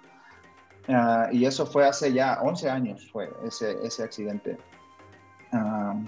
Uh, 0.88 1.28
y 1.32 1.44
eso 1.44 1.66
fue 1.66 1.86
hace 1.86 2.12
ya 2.12 2.40
11 2.42 2.70
años, 2.70 3.08
fue 3.10 3.30
ese, 3.44 3.76
ese 3.82 4.02
accidente. 4.02 4.56
Um, 5.52 6.06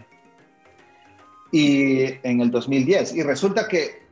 y 1.52 2.02
en 2.22 2.40
el 2.40 2.50
2010. 2.50 3.14
Y 3.14 3.22
resulta 3.22 3.66
que 3.66 4.02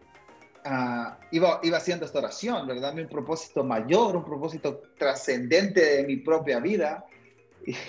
uh, 0.65 1.13
iba, 1.31 1.61
iba 1.63 1.77
haciendo 1.77 2.07
esta 2.07 2.19
oración, 2.19 2.67
¿verdad? 2.67 2.95
Mi 2.95 3.05
propósito 3.05 3.65
mayor, 3.65 4.17
un 4.17 4.25
propósito 4.25 4.83
trascendente 4.99 5.81
de 5.81 6.05
mi 6.05 6.17
propia 6.17 6.61
vida 6.61 7.05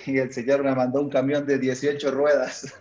y 0.05 0.17
el 0.17 0.31
Señor 0.33 0.63
me 0.63 0.75
mandó 0.75 1.01
un 1.01 1.09
camión 1.09 1.45
de 1.45 1.57
18 1.57 2.11
ruedas. 2.11 2.73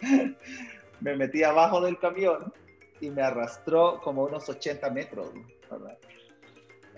me 1.00 1.16
metí 1.16 1.42
abajo 1.42 1.80
del 1.80 1.98
camión 1.98 2.52
y 3.00 3.10
me 3.10 3.22
arrastró 3.22 4.00
como 4.02 4.24
unos 4.24 4.48
80 4.48 4.90
metros. 4.90 5.30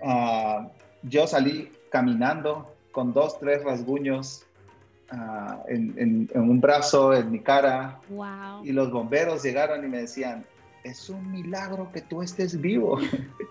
Uh, 0.01 0.67
yo 1.03 1.27
salí 1.27 1.71
caminando 1.89 2.73
con 2.91 3.13
dos, 3.13 3.39
tres 3.39 3.63
rasguños 3.63 4.45
uh, 5.11 5.67
en, 5.67 5.93
en, 5.97 6.29
en, 6.33 6.41
un 6.41 6.61
brazo, 6.61 7.13
en 7.13 7.31
mi 7.31 7.39
cara. 7.39 7.99
Wow. 8.09 8.63
Y 8.63 8.71
los 8.71 8.91
bomberos 8.91 9.43
llegaron 9.43 9.83
y 9.83 9.87
me 9.87 9.99
decían, 9.99 10.45
es 10.83 11.09
un 11.09 11.31
milagro 11.31 11.91
que 11.91 12.01
tú 12.01 12.21
estés 12.21 12.59
vivo. 12.59 12.97
Wow. 12.97 13.05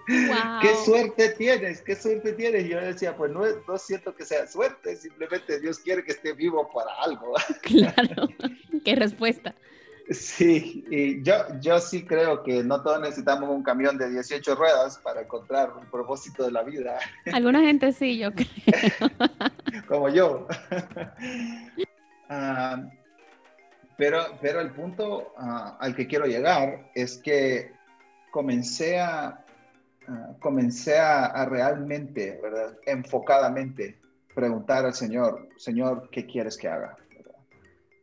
¿Qué 0.62 0.74
suerte 0.84 1.30
tienes? 1.30 1.80
¿Qué 1.82 1.94
suerte 1.94 2.32
tienes? 2.32 2.66
Y 2.66 2.70
yo 2.70 2.80
decía, 2.80 3.16
pues 3.16 3.30
no, 3.30 3.42
no 3.68 3.78
siento 3.78 4.14
que 4.14 4.24
sea 4.24 4.46
suerte, 4.46 4.96
simplemente 4.96 5.60
Dios 5.60 5.78
quiere 5.78 6.04
que 6.04 6.12
esté 6.12 6.32
vivo 6.32 6.68
para 6.72 6.92
algo. 7.02 7.34
Claro, 7.62 8.28
qué 8.84 8.96
respuesta. 8.96 9.54
Sí, 10.10 10.84
y 10.90 11.22
yo, 11.22 11.34
yo 11.60 11.78
sí 11.78 12.04
creo 12.04 12.42
que 12.42 12.64
no 12.64 12.82
todos 12.82 13.00
necesitamos 13.00 13.48
un 13.48 13.62
camión 13.62 13.96
de 13.96 14.10
18 14.10 14.56
ruedas 14.56 14.98
para 14.98 15.20
encontrar 15.20 15.72
un 15.72 15.86
propósito 15.86 16.44
de 16.44 16.50
la 16.50 16.64
vida. 16.64 16.98
Alguna 17.32 17.60
gente 17.60 17.92
sí, 17.92 18.18
yo 18.18 18.32
creo. 18.32 18.48
Como 19.88 20.08
yo. 20.08 20.48
Uh, 22.28 22.90
pero, 23.96 24.24
pero 24.40 24.60
el 24.60 24.72
punto 24.72 25.32
uh, 25.38 25.76
al 25.78 25.94
que 25.94 26.08
quiero 26.08 26.26
llegar 26.26 26.90
es 26.96 27.16
que 27.18 27.72
comencé 28.32 28.98
a, 28.98 29.44
uh, 30.08 30.36
comencé 30.40 30.98
a, 30.98 31.26
a, 31.26 31.44
realmente, 31.44 32.40
¿verdad? 32.42 32.76
enfocadamente, 32.84 33.96
preguntar 34.34 34.86
al 34.86 34.94
Señor, 34.94 35.50
Señor, 35.56 36.08
¿qué 36.10 36.26
quieres 36.26 36.56
que 36.56 36.66
haga? 36.66 36.96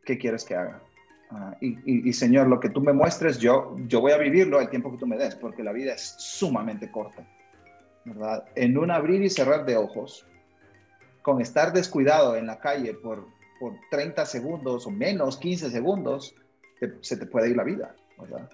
¿Qué 0.06 0.16
quieres 0.16 0.42
que 0.42 0.54
haga? 0.54 0.80
Uh, 1.30 1.52
y, 1.60 1.68
y, 1.84 2.08
y, 2.08 2.12
Señor, 2.12 2.48
lo 2.48 2.58
que 2.58 2.70
tú 2.70 2.80
me 2.80 2.92
muestres, 2.92 3.38
yo, 3.38 3.76
yo 3.86 4.00
voy 4.00 4.12
a 4.12 4.18
vivirlo 4.18 4.60
el 4.60 4.70
tiempo 4.70 4.90
que 4.90 4.96
tú 4.96 5.06
me 5.06 5.18
des, 5.18 5.34
porque 5.34 5.62
la 5.62 5.72
vida 5.72 5.92
es 5.92 6.14
sumamente 6.18 6.90
corta. 6.90 7.26
¿verdad? 8.04 8.44
En 8.54 8.78
un 8.78 8.90
abrir 8.90 9.22
y 9.22 9.30
cerrar 9.30 9.64
de 9.66 9.76
ojos, 9.76 10.26
con 11.22 11.40
estar 11.40 11.72
descuidado 11.72 12.36
en 12.36 12.46
la 12.46 12.58
calle 12.58 12.94
por, 12.94 13.26
por 13.60 13.74
30 13.90 14.24
segundos 14.24 14.86
o 14.86 14.90
menos, 14.90 15.36
15 15.36 15.70
segundos, 15.70 16.34
te, 16.80 16.94
se 17.02 17.16
te 17.16 17.26
puede 17.26 17.50
ir 17.50 17.56
la 17.56 17.64
vida, 17.64 17.94
¿verdad? 18.18 18.48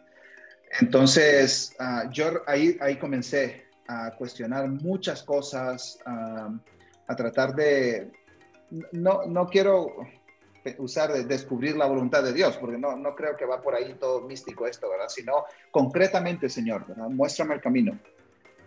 Entonces, 0.81 1.77
uh, 1.79 2.11
yo 2.11 2.43
ahí, 2.47 2.77
ahí 2.81 2.97
comencé 2.97 3.67
a 3.87 4.11
cuestionar 4.17 4.69
muchas 4.69 5.23
cosas, 5.23 5.99
uh, 6.07 6.59
a 7.07 7.17
tratar 7.17 7.55
de, 7.55 8.11
no, 8.93 9.25
no 9.27 9.47
quiero 9.47 9.95
usar 10.79 11.13
de 11.13 11.25
descubrir 11.25 11.77
la 11.77 11.87
voluntad 11.87 12.23
de 12.23 12.33
Dios, 12.33 12.57
porque 12.57 12.79
no, 12.79 12.97
no 12.97 13.15
creo 13.15 13.37
que 13.37 13.45
va 13.45 13.61
por 13.61 13.75
ahí 13.75 13.95
todo 13.95 14.23
místico 14.23 14.67
esto, 14.67 14.89
¿verdad? 14.89 15.09
Sino 15.09 15.45
concretamente, 15.71 16.49
Señor, 16.49 16.87
¿verdad? 16.87 17.09
Muéstrame 17.09 17.55
el 17.55 17.61
camino. 17.61 17.99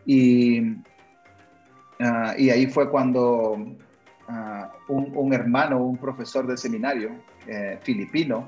Y, 0.06 0.62
uh, 0.62 2.34
y 2.38 2.50
ahí 2.50 2.68
fue 2.68 2.90
cuando 2.90 3.78
Uh, 4.30 4.68
un, 4.94 5.14
un, 5.16 5.34
hermano, 5.34 5.82
un 5.82 5.96
profesor 5.96 6.46
de 6.46 6.58
seminario 6.58 7.12
eh, 7.48 7.80
filipino, 7.82 8.46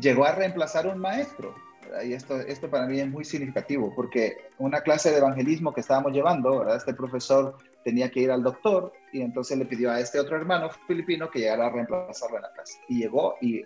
llegó 0.00 0.24
a 0.24 0.32
reemplazar 0.34 0.86
a 0.86 0.92
un 0.92 0.98
maestro. 0.98 1.54
¿verdad? 1.82 2.04
Y 2.04 2.14
esto, 2.14 2.40
esto 2.40 2.70
para 2.70 2.86
mí 2.86 3.00
es 3.00 3.06
muy 3.06 3.26
significativo, 3.26 3.92
porque 3.94 4.48
una 4.56 4.80
clase 4.80 5.10
de 5.10 5.18
evangelismo 5.18 5.74
que 5.74 5.82
estábamos 5.82 6.12
llevando, 6.12 6.60
¿verdad? 6.60 6.76
este 6.76 6.94
profesor 6.94 7.58
tenía 7.84 8.10
que 8.10 8.20
ir 8.20 8.30
al 8.30 8.42
doctor 8.42 8.92
y 9.12 9.22
entonces 9.22 9.58
le 9.58 9.66
pidió 9.66 9.90
a 9.90 10.00
este 10.00 10.20
otro 10.20 10.36
hermano 10.36 10.70
filipino 10.86 11.30
que 11.30 11.40
llegara 11.40 11.66
a 11.66 11.70
reemplazarlo 11.70 12.36
en 12.36 12.42
la 12.42 12.52
clase. 12.52 12.78
Y 12.88 13.00
llegó 13.00 13.36
y 13.40 13.62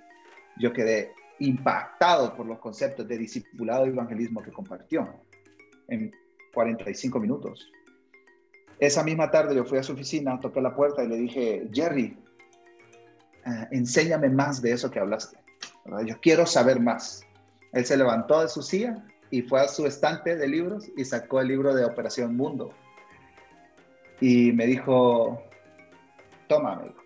yo 0.58 0.72
quedé 0.72 1.12
impactado 1.38 2.34
por 2.34 2.46
los 2.46 2.58
conceptos 2.58 3.06
de 3.08 3.18
discipulado 3.18 3.86
y 3.86 3.90
evangelismo 3.90 4.42
que 4.42 4.52
compartió 4.52 5.08
en 5.88 6.12
45 6.52 7.18
minutos. 7.20 7.70
Esa 8.78 9.02
misma 9.02 9.30
tarde 9.30 9.54
yo 9.54 9.64
fui 9.64 9.78
a 9.78 9.82
su 9.82 9.92
oficina, 9.92 10.38
toqué 10.40 10.60
la 10.60 10.74
puerta 10.74 11.02
y 11.04 11.08
le 11.08 11.16
dije, 11.16 11.68
Jerry, 11.72 12.16
uh, 13.46 13.66
enséñame 13.70 14.28
más 14.28 14.62
de 14.62 14.72
eso 14.72 14.90
que 14.90 14.98
hablaste. 14.98 15.38
Yo 16.06 16.18
quiero 16.20 16.46
saber 16.46 16.80
más. 16.80 17.26
Él 17.72 17.84
se 17.84 17.96
levantó 17.96 18.40
de 18.40 18.48
su 18.48 18.62
silla 18.62 19.04
y 19.30 19.42
fue 19.42 19.60
a 19.60 19.68
su 19.68 19.86
estante 19.86 20.36
de 20.36 20.48
libros 20.48 20.90
y 20.96 21.04
sacó 21.04 21.40
el 21.40 21.48
libro 21.48 21.74
de 21.74 21.84
Operación 21.84 22.36
Mundo. 22.36 22.72
Y 24.20 24.52
me 24.52 24.66
dijo, 24.66 25.42
toma, 26.48 26.82
dijo, 26.82 27.02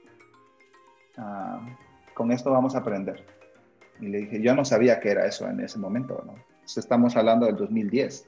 uh, 1.19 2.15
con 2.15 2.33
esto 2.33 2.51
vamos 2.51 2.75
a 2.75 2.79
aprender. 2.79 3.25
Y 4.01 4.09
le 4.09 4.19
dije, 4.19 4.41
yo 4.41 4.55
no 4.55 4.65
sabía 4.65 5.01
que 5.01 5.11
era 5.11 5.27
eso 5.27 5.49
en 5.49 5.61
ese 5.61 5.79
momento, 5.79 6.23
¿no? 6.27 6.35
Estamos 6.65 7.17
hablando 7.17 7.47
del 7.47 7.57
2010. 7.57 8.27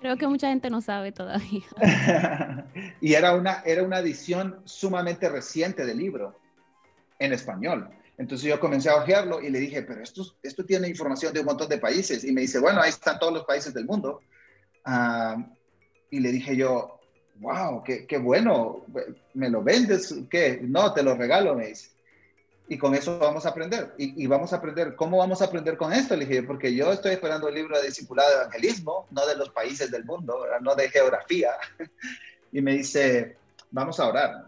Creo 0.00 0.16
que 0.16 0.26
mucha 0.26 0.48
gente 0.48 0.70
no 0.70 0.80
sabe 0.80 1.12
todavía. 1.12 1.62
y 3.00 3.14
era 3.14 3.34
una, 3.34 3.62
era 3.64 3.84
una 3.84 4.00
edición 4.00 4.60
sumamente 4.64 5.28
reciente 5.28 5.86
del 5.86 5.98
libro, 5.98 6.40
en 7.18 7.32
español. 7.32 7.88
Entonces 8.18 8.48
yo 8.48 8.58
comencé 8.58 8.90
a 8.90 8.96
ojearlo 8.96 9.40
y 9.40 9.50
le 9.50 9.60
dije, 9.60 9.82
pero 9.82 10.02
esto, 10.02 10.24
esto 10.42 10.64
tiene 10.64 10.88
información 10.88 11.32
de 11.32 11.40
un 11.40 11.46
montón 11.46 11.68
de 11.68 11.78
países. 11.78 12.24
Y 12.24 12.32
me 12.32 12.40
dice, 12.40 12.58
bueno, 12.58 12.80
ahí 12.80 12.90
están 12.90 13.18
todos 13.18 13.32
los 13.32 13.44
países 13.44 13.72
del 13.74 13.86
mundo. 13.86 14.20
Uh, 14.84 15.42
y 16.10 16.18
le 16.18 16.32
dije 16.32 16.56
yo, 16.56 17.00
wow, 17.36 17.82
qué, 17.82 18.06
qué, 18.06 18.18
bueno, 18.18 18.84
¿me 19.34 19.50
lo 19.50 19.62
vendes? 19.62 20.14
¿Qué? 20.30 20.60
No, 20.62 20.92
te 20.92 21.02
lo 21.02 21.14
regalo, 21.14 21.54
me 21.54 21.68
dice 21.68 21.92
y 22.72 22.78
con 22.78 22.94
eso 22.94 23.18
vamos 23.18 23.44
a 23.44 23.50
aprender. 23.50 23.92
Y, 23.98 24.24
y, 24.24 24.26
vamos 24.26 24.52
a 24.52 24.56
aprender, 24.56 24.94
¿cómo 24.96 25.18
vamos 25.18 25.42
a 25.42 25.44
aprender 25.44 25.76
con 25.76 25.92
esto? 25.92 26.16
Le 26.16 26.24
dije, 26.24 26.42
porque 26.42 26.74
yo 26.74 26.90
estoy 26.92 27.12
esperando 27.12 27.48
el 27.48 27.54
libro 27.54 27.78
de 27.78 27.86
discipulado 27.86 28.30
de 28.30 28.36
evangelismo, 28.36 29.06
no 29.10 29.26
de 29.26 29.36
los 29.36 29.50
países 29.50 29.90
del 29.90 30.04
mundo, 30.04 30.46
no 30.60 30.74
de 30.74 30.88
geografía. 30.88 31.50
Y 32.54 32.60
me 32.60 32.74
dice, 32.74 33.38
vamos 33.70 33.98
a 33.98 34.06
orar. 34.06 34.44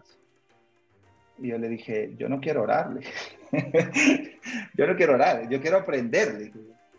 Y 1.39 1.47
yo 1.47 1.57
le 1.57 1.67
dije, 1.69 2.13
yo 2.19 2.29
no 2.29 2.39
quiero 2.39 2.61
orar. 2.61 2.91
yo 4.75 4.85
no 4.85 4.95
quiero 4.95 5.15
orar, 5.15 5.49
yo 5.49 5.59
quiero 5.59 5.77
aprender. 5.77 6.51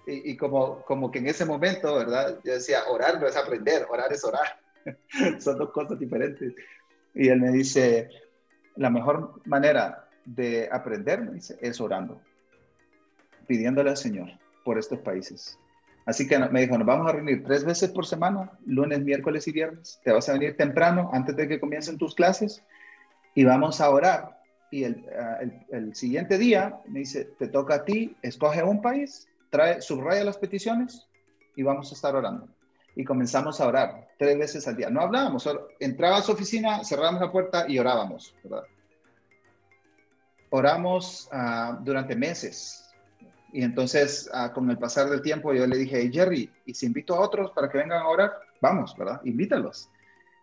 Y, 0.04 0.32
y, 0.32 0.36
como, 0.36 0.82
como 0.82 1.12
que 1.12 1.20
en 1.20 1.28
ese 1.28 1.44
momento, 1.44 1.94
¿verdad? 1.94 2.40
Yo 2.42 2.54
decía, 2.54 2.86
orar 2.88 3.20
no 3.20 3.28
es 3.28 3.36
aprender, 3.36 3.86
orar 3.88 4.12
es 4.12 4.24
orar. 4.24 4.58
Son 5.40 5.58
dos 5.58 5.70
cosas 5.70 5.98
diferentes. 5.98 6.54
Y 7.14 7.28
él 7.28 7.40
me 7.40 7.50
dice, 7.50 8.10
la 8.76 8.90
mejor 8.90 9.40
manera 9.46 10.08
de 10.24 10.68
aprender, 10.70 11.22
me 11.22 11.32
dice, 11.32 11.56
es 11.60 11.80
orando, 11.80 12.20
pidiéndole 13.46 13.90
al 13.90 13.96
Señor 13.96 14.28
por 14.64 14.78
estos 14.78 14.98
países. 15.00 15.58
Así 16.04 16.28
que 16.28 16.38
me 16.38 16.60
dijo, 16.60 16.78
nos 16.78 16.86
vamos 16.86 17.08
a 17.08 17.12
reunir 17.12 17.42
tres 17.44 17.64
veces 17.64 17.90
por 17.90 18.06
semana, 18.06 18.52
lunes, 18.64 19.00
miércoles 19.00 19.48
y 19.48 19.52
viernes. 19.52 20.00
Te 20.04 20.12
vas 20.12 20.28
a 20.28 20.34
venir 20.34 20.56
temprano, 20.56 21.10
antes 21.12 21.34
de 21.36 21.48
que 21.48 21.58
comiencen 21.58 21.98
tus 21.98 22.14
clases, 22.14 22.62
y 23.34 23.44
vamos 23.44 23.80
a 23.80 23.90
orar. 23.90 24.40
Y 24.70 24.84
el, 24.84 25.04
ah, 25.18 25.40
el, 25.70 25.94
siguiente 25.94 26.38
día 26.38 26.80
me 26.86 27.00
dice, 27.00 27.24
te 27.38 27.48
toca 27.48 27.76
a 27.76 27.84
ti, 27.84 28.16
escoge 28.22 28.62
un 28.62 28.82
país, 28.82 29.28
trae, 29.50 29.80
subraya 29.80 30.24
las 30.24 30.38
peticiones 30.38 31.08
y 31.56 31.62
vamos 31.62 31.90
a 31.90 31.94
estar 31.94 32.14
orando. 32.14 32.48
Y 32.94 33.04
comenzamos 33.04 33.60
a 33.60 33.66
orar 33.66 34.05
tres 34.16 34.38
veces 34.38 34.66
al 34.68 34.76
día. 34.76 34.90
No 34.90 35.00
hablábamos, 35.00 35.48
entraba 35.78 36.18
a 36.18 36.22
su 36.22 36.32
oficina, 36.32 36.84
cerrábamos 36.84 37.20
la 37.20 37.32
puerta 37.32 37.66
y 37.68 37.78
orábamos, 37.78 38.34
¿verdad? 38.42 38.64
Oramos 40.50 41.28
uh, 41.32 41.82
durante 41.82 42.14
meses, 42.14 42.86
y 43.56 43.62
entonces, 43.62 44.28
ah, 44.34 44.52
con 44.52 44.70
el 44.70 44.76
pasar 44.76 45.08
del 45.08 45.22
tiempo, 45.22 45.54
yo 45.54 45.66
le 45.66 45.78
dije, 45.78 45.98
hey, 46.00 46.10
Jerry, 46.12 46.52
¿y 46.66 46.74
si 46.74 46.84
invito 46.84 47.14
a 47.14 47.20
otros 47.20 47.52
para 47.52 47.70
que 47.70 47.78
vengan 47.78 48.02
a 48.02 48.08
orar? 48.08 48.34
Vamos, 48.60 48.94
¿verdad? 48.98 49.20
Invítalos. 49.24 49.88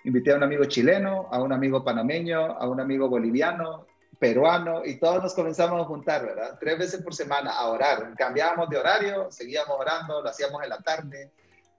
Invité 0.03 0.31
a 0.31 0.37
un 0.37 0.41
amigo 0.43 0.65
chileno, 0.65 1.27
a 1.31 1.39
un 1.39 1.53
amigo 1.53 1.83
panameño, 1.83 2.39
a 2.39 2.67
un 2.67 2.79
amigo 2.79 3.07
boliviano, 3.09 3.85
peruano, 4.17 4.83
y 4.83 4.95
todos 4.95 5.21
nos 5.21 5.35
comenzamos 5.35 5.79
a 5.79 5.85
juntar, 5.85 6.25
¿verdad? 6.25 6.57
Tres 6.59 6.79
veces 6.79 7.03
por 7.03 7.13
semana 7.13 7.51
a 7.51 7.67
orar. 7.67 8.15
Cambiábamos 8.17 8.67
de 8.69 8.77
horario, 8.77 9.29
seguíamos 9.29 9.77
orando, 9.79 10.21
lo 10.21 10.29
hacíamos 10.29 10.63
en 10.63 10.69
la 10.69 10.79
tarde, 10.79 11.31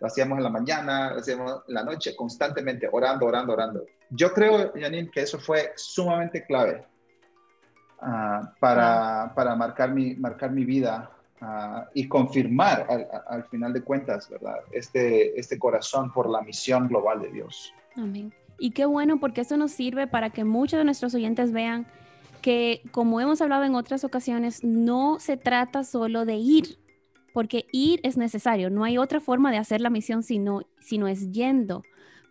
lo 0.05 0.09
hacíamos 0.09 0.37
en 0.37 0.45
la 0.45 0.51
mañana, 0.51 1.15
lo 1.15 1.21
hacíamos 1.21 1.63
en 1.67 1.73
la 1.73 1.83
noche, 1.83 2.15
constantemente 2.15 2.87
orando, 2.93 3.25
orando, 3.25 3.55
orando. 3.55 3.87
Yo 4.11 4.35
creo, 4.35 4.71
Janine, 4.79 5.11
que 5.11 5.23
eso 5.23 5.39
fue 5.39 5.73
sumamente 5.77 6.45
clave 6.45 6.85
uh, 8.03 8.45
para, 8.61 9.33
para 9.35 9.57
marcar, 9.57 9.95
mi, 9.95 10.15
marcar 10.15 10.51
mi 10.51 10.67
vida 10.67 11.11
y 11.95 12.07
confirmar 12.07 12.87
al, 13.29 13.45
final 13.45 13.73
de 13.73 13.83
cuentas, 13.83 14.29
¿verdad? 14.29 14.57
Este, 14.73 15.39
este 15.41 15.59
corazón 15.59 16.13
por 16.13 16.29
la 16.29 16.43
misión 16.43 16.87
global 16.87 17.23
de 17.23 17.31
Dios. 17.31 17.73
Amén. 17.97 18.33
Y 18.59 18.73
qué 18.73 18.85
bueno 18.85 19.19
porque 19.19 19.41
eso 19.41 19.57
nos 19.57 19.73
sirve 19.73 20.07
para 20.07 20.29
que 20.31 20.45
muchos 20.45 20.79
de 20.79 20.85
nuestros 20.85 21.15
oyentes 21.15 21.51
vean 21.51 21.87
que, 22.43 22.83
como 22.93 23.23
hemos 23.23 23.41
hablado 23.41 23.65
en 23.65 23.75
otras 23.75 24.05
ocasiones, 24.05 24.63
no 24.65 25.19
se 25.19 25.39
trata 25.39 25.83
solo 25.83 26.27
de 26.27 26.37
ir, 26.37 26.79
porque 27.35 27.67
ir 27.73 28.01
es 28.05 28.17
necesario, 28.17 28.71
no 28.71 28.85
hay 28.85 28.97
otra 28.97 29.21
forma 29.21 29.51
de 29.51 29.59
hacer 29.59 29.81
la 29.81 29.91
misión 29.91 30.23
sino, 30.23 30.63
sino 30.79 31.09
es 31.09 31.33
yendo. 31.33 31.83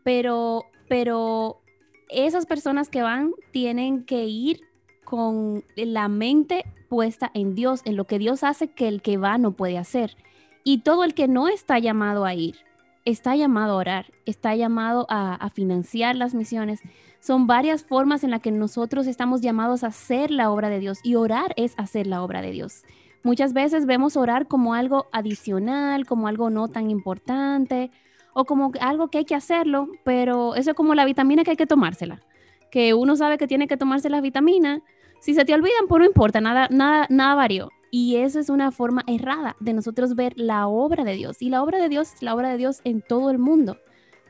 Pero, 0.04 0.64
pero 0.88 1.62
esas 2.10 2.46
personas 2.46 2.88
que 2.88 3.04
van 3.04 3.34
tienen 3.52 4.06
que 4.06 4.26
ir 4.26 4.62
con 5.04 5.66
la 5.76 6.08
mente 6.08 6.64
puesta 6.88 7.30
en 7.34 7.54
Dios, 7.54 7.82
en 7.84 7.98
lo 7.98 8.06
que 8.06 8.18
Dios 8.18 8.46
hace 8.46 8.70
que 8.70 8.88
el 8.88 9.02
que 9.02 9.18
va 9.18 9.38
no 9.38 9.52
puede 9.52 9.78
hacer. 9.78 10.16
Y 10.64 10.80
todo 10.80 11.04
el 11.04 11.14
que 11.14 11.28
no 11.28 11.50
está 11.50 11.80
llamado 11.80 12.24
a 12.24 12.34
ir, 12.34 12.56
está 13.04 13.36
llamado 13.36 13.74
a 13.74 13.78
orar, 13.78 14.14
está 14.26 14.56
llamado 14.56 15.06
a, 15.10 15.50
financiar 15.54 16.16
las 16.16 16.34
misiones. 16.34 16.80
Son 17.20 17.46
varias 17.46 17.84
formas 17.84 18.24
en 18.24 18.32
las 18.32 18.42
que 18.42 18.52
nosotros 18.52 19.08
estamos 19.08 19.42
llamados 19.42 19.84
a 19.84 19.88
hacer 19.88 20.32
la 20.32 20.50
obra 20.50 20.70
de 20.70 20.80
Dios 20.80 21.00
y 21.04 21.16
orar 21.16 21.54
es 21.58 21.74
hacer 21.78 22.08
la 22.08 22.24
obra 22.24 22.42
de 22.42 22.52
Dios. 22.52 22.84
Muchas 23.24 23.54
veces 23.54 23.86
vemos 23.86 24.18
orar 24.18 24.48
como 24.48 24.74
algo 24.74 25.08
adicional, 25.12 26.06
como 26.06 26.28
algo 26.28 26.50
no 26.50 26.68
tan 26.68 26.90
importante 26.90 27.90
o 28.34 28.46
como 28.46 28.72
algo 28.82 29.08
que 29.08 29.20
hay 29.20 29.26
que 29.26 29.36
hacerlo, 29.36 29.88
pero 30.04 30.56
eso 30.56 30.72
es 30.72 30.76
como 30.76 30.94
la 30.94 31.06
vitamina 31.06 31.44
que 31.44 31.52
hay 31.52 31.58
que 31.58 31.68
tomársela, 31.68 32.22
que 32.70 32.94
uno 32.94 33.16
sabe 33.16 33.38
que 33.38 33.48
tiene 33.48 33.68
que 33.68 33.78
tomarse 33.78 34.10
la 34.10 34.22
vitamina, 34.22 34.82
si 35.24 35.34
se 35.34 35.46
te 35.46 35.54
olvidan, 35.54 35.88
pues 35.88 36.02
no 36.02 36.06
importa, 36.06 36.42
nada, 36.42 36.68
nada, 36.70 37.08
nada 37.10 37.36
varió. 37.36 37.70
Y 37.92 38.18
eso 38.18 38.40
es 38.40 38.50
una 38.50 38.72
forma 38.72 39.04
errada 39.08 39.56
de 39.62 39.74
nosotros 39.74 40.16
ver 40.16 40.34
la 40.36 40.68
obra 40.68 41.06
de 41.06 41.14
Dios. 41.14 41.42
Y 41.42 41.50
la 41.50 41.64
obra 41.64 41.78
de 41.78 41.88
Dios 41.88 42.16
es 42.16 42.24
la 42.24 42.36
obra 42.36 42.50
de 42.50 42.58
Dios 42.58 42.82
en 42.84 43.02
todo 43.02 43.30
el 43.30 43.40
mundo. 43.40 43.78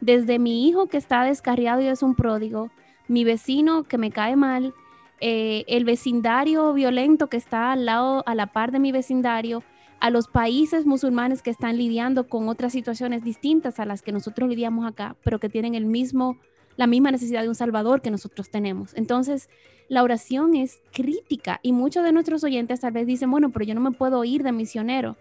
Desde 0.02 0.38
mi 0.38 0.68
hijo 0.68 0.86
que 0.86 0.98
está 0.98 1.24
descarriado 1.24 1.82
y 1.82 1.88
es 1.88 2.04
un 2.04 2.14
pródigo, 2.14 2.70
mi 3.08 3.24
vecino 3.24 3.86
que 3.86 3.98
me 3.98 4.12
cae 4.12 4.36
mal, 4.36 4.76
eh, 5.20 5.64
el 5.68 5.86
vecindario 5.86 6.74
violento 6.74 7.28
que 7.28 7.38
está 7.38 7.72
al 7.72 7.86
lado, 7.86 8.24
a 8.26 8.36
la 8.36 8.48
par 8.48 8.72
de 8.72 8.80
mi 8.80 8.92
vecindario, 8.92 9.64
a 10.00 10.10
los 10.10 10.28
países 10.28 10.86
musulmanes 10.86 11.42
que 11.42 11.50
están 11.50 11.78
lidiando 11.78 12.28
con 12.28 12.50
otras 12.50 12.74
situaciones 12.74 13.24
distintas 13.24 13.80
a 13.80 13.86
las 13.86 14.02
que 14.02 14.12
nosotros 14.12 14.50
lidiamos 14.50 14.86
acá, 14.86 15.16
pero 15.24 15.40
que 15.40 15.48
tienen 15.48 15.76
el 15.76 15.86
mismo, 15.86 16.38
la 16.76 16.88
misma 16.88 17.10
necesidad 17.12 17.42
de 17.42 17.48
un 17.48 17.56
Salvador 17.56 18.02
que 18.02 18.12
nosotros 18.12 18.50
tenemos. 18.50 18.94
Entonces, 18.96 19.50
la 19.88 20.04
oración 20.04 20.56
es 20.56 20.82
crítica 20.92 21.60
y 21.64 21.72
muchos 21.72 22.04
de 22.04 22.12
nuestros 22.12 22.44
oyentes 22.44 22.82
tal 22.82 22.92
vez 22.92 23.08
dicen, 23.08 23.32
bueno, 23.32 23.52
pero 23.52 23.64
yo 23.64 23.76
no 23.76 23.82
me 23.82 23.92
puedo 23.92 24.24
ir 24.26 24.44
de 24.44 24.52
misionero. 24.52 25.16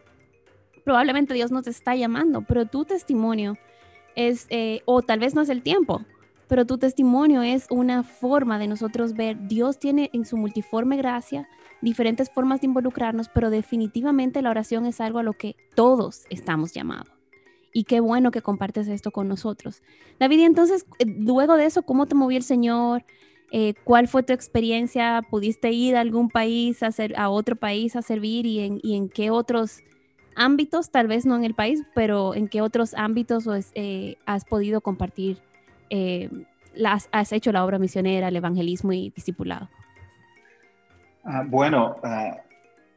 Probablemente 0.85 1.33
Dios 1.35 1.52
no 1.52 1.62
te 1.62 1.70
está 1.70 1.94
llamando, 1.94 2.42
pero 2.42 2.66
tu 2.66 2.85
testimonio 2.85 3.57
es, 4.16 4.46
eh, 4.50 4.81
o 4.85 5.02
tal 5.02 5.20
vez 5.20 5.35
no 5.35 5.42
es 5.42 5.48
el 5.48 5.62
tiempo, 5.62 6.02
pero 6.53 6.67
tu 6.67 6.77
testimonio 6.77 7.41
es 7.41 7.67
una 7.71 8.03
forma 8.03 8.59
de 8.59 8.69
nosotros 8.69 9.15
ver, 9.15 9.49
Dios 9.49 9.79
tiene 9.79 10.11
en 10.12 10.27
su 10.27 10.37
multiforme 10.37 10.99
gracia 10.99 11.49
diferentes 11.81 12.29
formas 12.29 12.61
de 12.61 12.67
involucrarnos, 12.67 13.31
pero 13.31 13.49
definitivamente 13.49 14.43
la 14.43 14.51
oración 14.51 14.85
es 14.85 15.01
algo 15.01 15.19
a 15.19 15.23
lo 15.23 15.33
que 15.33 15.57
todos 15.75 16.27
estamos 16.29 16.75
llamados. 16.75 17.09
Y 17.73 17.85
qué 17.85 18.01
bueno 18.01 18.31
que 18.33 18.43
compartes 18.43 18.87
esto 18.88 19.12
con 19.12 19.29
nosotros. 19.29 19.83
David, 20.21 20.41
y 20.41 20.43
entonces, 20.43 20.85
eh, 20.99 21.07
luego 21.07 21.57
de 21.57 21.65
eso, 21.65 21.85
¿cómo 21.85 22.05
te 22.05 22.15
movió 22.15 22.37
el 22.37 22.45
Señor? 22.45 23.03
Eh, 23.51 23.73
¿Cuál 23.85 24.07
fue 24.07 24.23
tu 24.23 24.35
experiencia? 24.35 25.23
¿Pudiste 25.31 25.73
ir 25.73 25.97
a 25.97 26.01
algún 26.01 26.29
país, 26.29 26.83
a, 26.83 26.88
hacer, 26.88 27.19
a 27.19 27.31
otro 27.31 27.57
país 27.57 27.97
a 27.97 28.03
servir 28.03 28.45
y 28.45 28.61
en, 28.61 28.79
y 28.83 29.09
qué 29.09 29.31
otros 29.31 29.83
ámbitos, 30.37 30.91
tal 30.91 31.07
vez 31.07 31.25
no 31.25 31.35
en 31.35 31.45
el 31.45 31.55
país, 31.55 31.83
pero 31.95 32.35
en 32.35 32.47
qué 32.49 32.61
otros 32.61 32.93
ámbitos 32.93 33.47
eh, 33.73 34.17
has 34.27 34.45
podido 34.45 34.83
compartir, 34.83 35.38
eh, 35.90 36.29
las, 36.75 37.09
has 37.12 37.33
hecho 37.33 37.53
la 37.53 37.64
obra 37.64 37.79
misionera, 37.79 38.29
el 38.29 38.37
evangelismo 38.37 38.92
y 38.92 39.11
discipulado? 39.11 39.68
Ah, 41.25 41.45
bueno, 41.47 41.97
ah, 42.03 42.38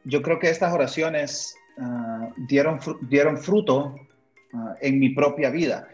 yo 0.04 0.22
creo 0.22 0.38
que 0.38 0.50
estas 0.50 0.72
oraciones 0.72 1.56
ah, 1.78 2.30
dieron, 2.36 2.80
dieron 3.02 3.38
fruto 3.38 3.94
en 4.80 4.98
mi 4.98 5.10
propia 5.10 5.50
vida. 5.50 5.86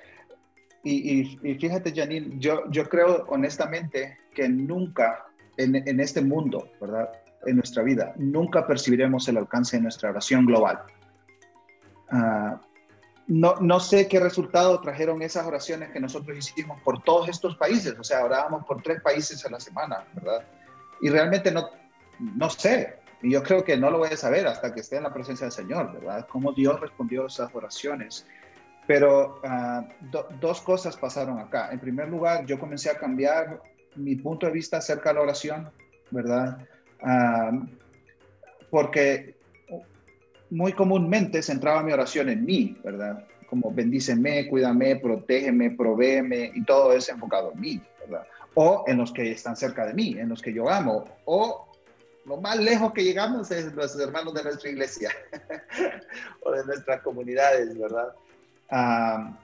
Y, 0.85 1.25
fíjate, 1.61 1.93
Janine, 1.95 2.39
yo, 2.39 2.71
yo 2.71 2.89
creo 2.89 3.25
honestamente 3.29 4.19
que 4.35 4.49
nunca 4.49 5.25
en, 5.57 6.01
este 6.01 6.23
mundo, 6.23 6.71
¿verdad? 6.81 7.11
En 7.47 7.57
nuestra 7.57 7.83
vida, 7.83 8.15
nunca 8.17 8.67
percibiremos 8.67 9.29
el 9.29 9.37
alcance 9.37 9.77
de 9.77 9.83
nuestra 9.83 10.11
oración 10.11 10.47
global. 10.47 10.81
Ah, 12.11 12.61
no, 13.33 13.57
no 13.61 13.81
sé 13.81 14.09
qué 14.09 14.21
resultado 14.21 14.81
trajeron 14.81 15.23
esas 15.23 15.47
oraciones 15.47 15.91
que 15.91 16.01
nosotros 16.01 16.37
hicimos 16.37 16.81
por 16.83 17.03
todos 17.03 17.29
estos 17.29 17.57
países, 17.57 17.95
o 17.99 18.05
sea, 18.05 18.25
orábamos 18.25 18.67
por 18.67 18.83
tres 18.83 19.01
países 19.01 19.45
a 19.47 19.51
la 19.51 19.59
semana, 19.59 20.05
¿verdad? 20.13 20.45
Y 21.01 21.09
realmente 21.09 21.51
no, 21.51 21.71
no 22.19 22.51
sé, 22.51 22.99
y 23.23 23.33
yo 23.33 23.43
creo 23.43 23.65
que 23.65 23.77
no 23.77 23.91
lo 23.91 23.99
voy 23.99 24.11
a 24.11 24.17
saber 24.17 24.47
hasta 24.47 24.75
que 24.75 24.81
esté 24.81 24.97
en 24.97 25.05
la 25.05 25.15
presencia 25.15 25.47
del 25.47 25.53
Señor, 25.53 25.93
¿verdad? 25.95 26.27
Cómo 26.29 26.53
Dios 26.53 26.79
respondió 26.81 27.25
a 27.25 27.27
esas 27.29 27.55
oraciones. 27.55 28.27
Pero 28.87 29.41
ah, 29.45 29.87
dos 30.41 30.61
cosas 30.61 30.97
pasaron 30.97 31.39
acá. 31.39 31.71
En 31.73 31.79
primer 31.79 32.09
lugar, 32.09 32.45
yo 32.45 32.59
comencé 32.59 32.91
a 32.91 32.99
cambiar 32.99 33.63
mi 33.95 34.17
punto 34.17 34.47
de 34.47 34.53
vista 34.53 34.79
acerca 34.79 35.11
de 35.11 35.15
la 35.15 35.21
oración, 35.23 35.71
¿verdad? 36.11 36.59
Ah, 37.01 37.53
porque 38.71 39.37
muy 40.53 40.75
comúnmente 40.75 41.43
centraba 41.43 41.83
mi 41.83 41.93
oración 41.93 42.29
en 42.29 42.45
mí, 42.45 42.77
¿verdad? 42.85 43.25
Como 43.49 43.73
bendíceme, 43.73 44.49
cuídame, 44.49 44.97
protégeme, 44.97 45.71
provéeme, 45.71 46.53
y 46.55 46.63
todo 46.65 46.93
es 46.93 47.09
enfocado 47.09 47.53
en 47.53 47.61
mí, 47.61 47.81
¿verdad? 48.01 48.27
O 48.55 48.85
en 48.87 48.99
los 48.99 49.13
que 49.13 49.33
están 49.33 49.57
cerca 49.57 49.87
de 49.87 49.95
mí, 49.95 50.15
en 50.19 50.29
los 50.29 50.43
que 50.43 50.53
yo 50.53 50.69
amo, 50.69 51.05
o 51.25 51.67
lo 52.27 52.37
más 52.37 52.59
lejos 52.59 52.93
que 52.93 53.03
llegamos 53.03 53.51
es 53.51 53.73
los 53.73 53.99
hermanos 53.99 54.35
de 54.35 54.45
nuestra 54.45 54.69
iglesia 54.69 55.11
o 56.43 56.53
de 56.53 56.67
nuestras 56.67 57.01
comunidades, 57.01 57.79
¿verdad? 57.79 58.13
Ah, 58.71 59.35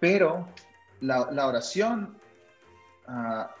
pero 0.00 0.48
la, 1.00 1.46
oración, 1.46 2.16
ah, 3.06 3.54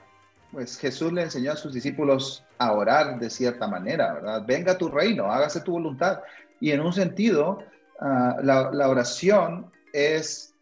pues 0.52 0.78
Jesús 0.78 1.12
le 1.12 1.24
enseñó 1.24 1.52
a 1.52 1.56
sus 1.56 1.74
discípulos 1.74 2.42
a 2.56 2.72
orar 2.72 3.18
de 3.18 3.28
cierta 3.28 3.68
manera, 3.68 4.14
¿verdad? 4.14 4.42
Venga 4.46 4.78
tu 4.78 4.88
reino, 4.88 5.30
hágase 5.30 5.60
tu 5.60 5.72
voluntad. 5.72 6.20
Y 6.60 6.70
en 6.70 6.80
un 6.80 6.92
sentido, 6.92 7.62
ah, 8.00 8.36
la, 8.42 8.88
oración 8.88 9.70
es 9.92 10.54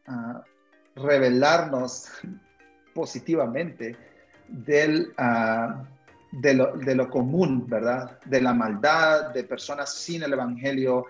revelarnos 0.96 2.08
positivamente 2.94 3.96
del, 4.48 5.12
de, 6.32 6.54
lo, 6.54 6.76
de, 6.76 6.94
lo, 6.94 7.10
común, 7.10 7.66
¿verdad? 7.68 8.18
De 8.24 8.40
la 8.40 8.54
maldad, 8.54 9.30
de 9.30 9.44
personas 9.44 9.92
sin 9.92 10.22
el 10.22 10.32
Evangelio, 10.32 11.06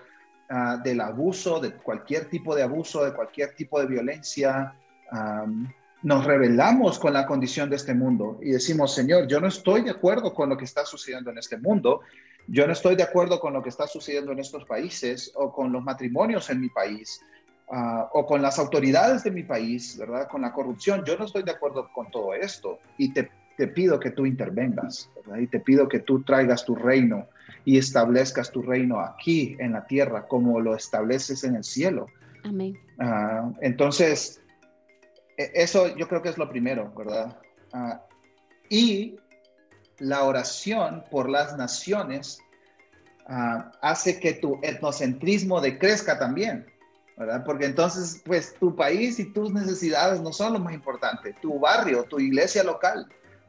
Ah, 0.48 0.76
del 0.76 1.00
abuso, 1.00 1.58
de 1.58 1.72
cualquier 1.72 2.26
tipo 2.26 2.54
de 2.54 2.62
abuso, 2.62 3.02
de 3.02 3.14
cualquier 3.14 3.54
tipo 3.54 3.80
de 3.80 3.86
violencia. 3.86 4.74
nos 6.02 6.24
rebelamos 6.26 6.98
con 6.98 7.14
la 7.14 7.26
condición 7.26 7.70
de 7.70 7.76
este 7.76 7.94
mundo 7.94 8.38
y 8.42 8.50
decimos, 8.50 8.94
Señor, 8.94 9.26
yo 9.26 9.40
no 9.40 9.46
estoy 9.46 9.82
de 9.82 9.90
acuerdo 9.90 10.34
con 10.34 10.50
lo 10.50 10.56
que 10.56 10.66
está 10.66 10.84
sucediendo 10.84 11.30
en 11.30 11.38
este 11.38 11.56
mundo, 11.56 12.02
yo 12.46 12.66
no 12.66 12.72
estoy 12.72 12.96
de 12.96 13.02
acuerdo 13.02 13.40
con 13.40 13.52
lo 13.52 13.62
que 13.62 13.68
está 13.68 13.86
sucediendo 13.86 14.32
en 14.32 14.38
estos 14.38 14.64
países 14.64 15.32
o 15.34 15.52
con 15.52 15.72
los 15.72 15.82
matrimonios 15.82 16.50
en 16.50 16.60
mi 16.60 16.68
país 16.68 17.20
ah, 17.70 18.08
o 18.12 18.26
con 18.26 18.42
las 18.42 18.58
autoridades 18.58 19.24
de 19.24 19.30
mi 19.30 19.42
país, 19.42 19.96
¿verdad? 19.98 20.28
Con 20.28 20.42
la 20.42 20.52
corrupción. 20.52 21.04
Yo 21.04 21.16
no 21.16 21.24
estoy 21.24 21.42
de 21.42 21.52
acuerdo 21.52 21.90
con 21.92 22.10
todo 22.10 22.34
esto 22.34 22.78
y 22.98 23.12
te, 23.12 23.30
te 23.56 23.68
pido 23.68 23.98
que 23.98 24.10
tú 24.10 24.26
intervengas, 24.26 25.10
¿verdad? 25.16 25.38
Y 25.38 25.46
te 25.46 25.60
pido 25.60 25.88
que 25.88 26.00
tú 26.00 26.22
traigas 26.22 26.64
tu 26.64 26.74
reino 26.74 27.26
y 27.64 27.78
establezcas 27.78 28.50
tu 28.50 28.62
reino 28.62 29.00
aquí 29.00 29.56
en 29.58 29.72
la 29.72 29.86
tierra 29.86 30.26
como 30.26 30.60
lo 30.60 30.74
estableces 30.74 31.44
en 31.44 31.56
el 31.56 31.64
cielo. 31.64 32.06
Amén. 32.44 32.78
Ah, 32.98 33.50
entonces, 33.62 34.42
e, 35.38 35.50
eso 35.54 35.96
yo 35.96 36.06
creo 36.08 36.20
que 36.20 36.28
es 36.28 36.38
lo 36.38 36.48
primero, 36.48 36.92
¿verdad? 36.94 37.38
Ah, 37.72 38.02
y 38.68 39.16
la 39.98 40.24
oración 40.24 41.04
por 41.10 41.28
las 41.28 41.56
naciones 41.56 42.38
ah, 43.26 43.72
hace 43.80 44.18
que 44.20 44.34
tu 44.34 44.58
etnocentrismo 44.62 45.60
decrezca 45.60 46.18
también, 46.18 46.66
¿verdad? 47.16 47.44
Porque 47.44 47.66
entonces, 47.66 48.22
pues 48.24 48.54
tu 48.58 48.74
país 48.74 49.18
y 49.18 49.32
tus 49.32 49.52
necesidades 49.52 50.20
no 50.20 50.32
son 50.32 50.54
lo 50.54 50.58
más 50.58 50.74
importante, 50.74 51.34
tu 51.40 51.58
barrio, 51.58 52.04
tu 52.04 52.18
iglesia 52.18 52.64
local, 52.64 53.08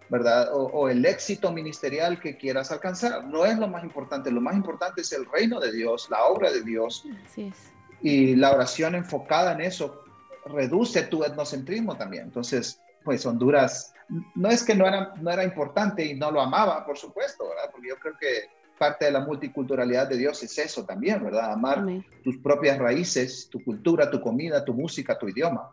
¿verdad? 0.09 0.49
O, 0.53 0.87
el 0.87 1.05
éxito 1.05 1.51
ministerial 1.51 2.19
que 2.19 2.37
quieras 2.37 2.71
alcanzar, 2.71 3.25
no 3.25 3.45
es 3.45 3.57
lo 3.57 3.67
más 3.67 3.83
importante, 3.83 4.29
lo 4.29 4.41
más 4.41 4.55
importante 4.55 5.01
es 5.01 5.11
el 5.11 5.25
reino 5.25 5.59
de 5.59 5.71
Dios, 5.71 6.07
la 6.11 6.25
obra 6.25 6.51
de 6.51 6.61
Dios. 6.61 7.05
Así 7.25 7.47
es. 7.47 7.71
Y 8.01 8.35
la 8.35 8.51
oración 8.51 8.93
enfocada 8.93 9.53
en 9.53 9.61
eso 9.61 10.03
reduce 10.45 11.01
tu 11.03 11.23
etnocentrismo 11.23 11.97
también. 11.97 12.25
Entonces, 12.25 12.79
pues 13.03 13.25
Honduras, 13.25 13.94
no 14.35 14.49
es 14.49 14.63
que 14.63 14.75
no 14.75 14.87
era, 14.87 15.13
no 15.21 15.31
era 15.31 15.43
importante 15.43 16.05
y 16.05 16.13
no 16.15 16.31
lo 16.31 16.41
amaba, 16.41 16.85
por 16.85 16.97
supuesto, 16.97 17.47
¿verdad? 17.47 17.71
Porque 17.71 17.89
yo 17.89 17.95
creo 17.97 18.17
que 18.17 18.49
parte 18.77 19.05
de 19.05 19.11
la 19.11 19.21
multiculturalidad 19.21 20.07
de 20.07 20.17
Dios 20.17 20.43
es 20.43 20.57
eso 20.57 20.85
también, 20.85 21.23
¿verdad? 21.23 21.51
Amar 21.51 21.85
tus 22.23 22.37
propias 22.37 22.77
raíces, 22.77 23.47
tu 23.49 23.63
cultura, 23.63 24.11
tu 24.11 24.21
comida, 24.21 24.63
tu 24.63 24.73
música, 24.73 25.17
tu 25.17 25.29
idioma, 25.29 25.71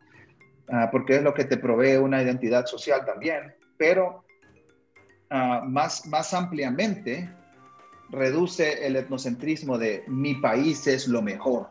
ah, 0.71 0.88
porque 0.90 1.16
es 1.16 1.23
lo 1.23 1.35
que 1.35 1.45
te 1.45 1.57
provee 1.57 1.97
una 1.97 2.23
identidad 2.23 2.66
social 2.66 3.05
también, 3.05 3.55
pero 3.77 4.25
ah, 5.31 5.62
más, 5.66 6.07
más 6.07 6.33
ampliamente 6.33 7.29
reduce 8.11 8.87
el 8.87 8.97
etnocentrismo 8.97 9.79
de 9.79 10.05
mi 10.07 10.35
país 10.35 10.87
es 10.87 11.09
lo 11.09 11.23
mejor 11.23 11.71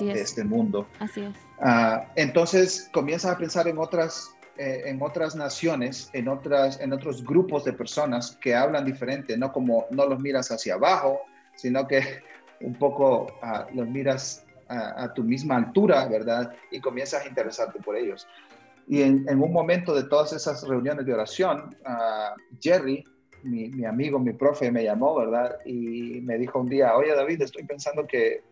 de 0.00 0.20
este 0.20 0.44
mundo. 0.44 0.88
Así 0.98 1.22
es. 1.22 1.36
Ah, 1.60 2.12
entonces 2.16 2.90
comienzas 2.92 3.32
a 3.36 3.38
pensar 3.38 3.68
en 3.68 3.78
otras, 3.78 4.34
eh, 4.58 4.82
en 4.86 5.00
otras 5.02 5.34
naciones, 5.36 6.10
en, 6.12 6.28
otras, 6.28 6.80
en 6.80 6.92
otros 6.92 7.24
grupos 7.24 7.64
de 7.64 7.72
personas 7.72 8.36
que 8.40 8.54
hablan 8.54 8.84
diferente, 8.84 9.36
no 9.36 9.52
como 9.52 9.86
no 9.90 10.06
los 10.06 10.20
miras 10.20 10.50
hacia 10.50 10.74
abajo, 10.74 11.20
sino 11.56 11.86
que 11.86 12.02
un 12.60 12.74
poco 12.74 13.26
ah, 13.42 13.66
los 13.72 13.88
miras 13.88 14.44
a, 14.68 15.14
tu 15.14 15.24
misma 15.24 15.56
altura, 15.56 16.06
¿verdad? 16.08 16.52
Y 16.70 16.78
comienzas 16.80 17.24
a 17.24 17.28
interesarte 17.28 17.78
por 17.80 17.96
ellos. 17.96 18.28
Y 18.86 19.00
en, 19.00 19.26
un 19.40 19.50
momento 19.50 19.94
de 19.94 20.04
todas 20.04 20.34
esas 20.34 20.62
reuniones 20.68 21.06
de 21.06 21.14
oración, 21.14 21.74
uh, 21.86 22.38
Jerry, 22.60 23.02
mi, 23.44 23.70
mi, 23.70 23.86
amigo, 23.86 24.18
mi 24.18 24.34
profe, 24.34 24.70
me 24.70 24.84
llamó, 24.84 25.16
¿verdad? 25.16 25.56
Y 25.64 26.20
me 26.20 26.36
dijo 26.36 26.58
un 26.58 26.68
día, 26.68 26.94
oye 26.96 27.14
David, 27.14 27.40
estoy 27.40 27.64
pensando 27.64 28.06
que 28.06 28.42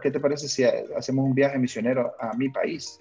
¿qué, 0.00 0.10
te 0.10 0.20
parece 0.20 0.48
si 0.48 0.64
hacemos 0.64 1.24
un 1.24 1.34
viaje 1.34 1.58
misionero 1.58 2.14
a 2.18 2.34
mi 2.34 2.48
país? 2.48 3.00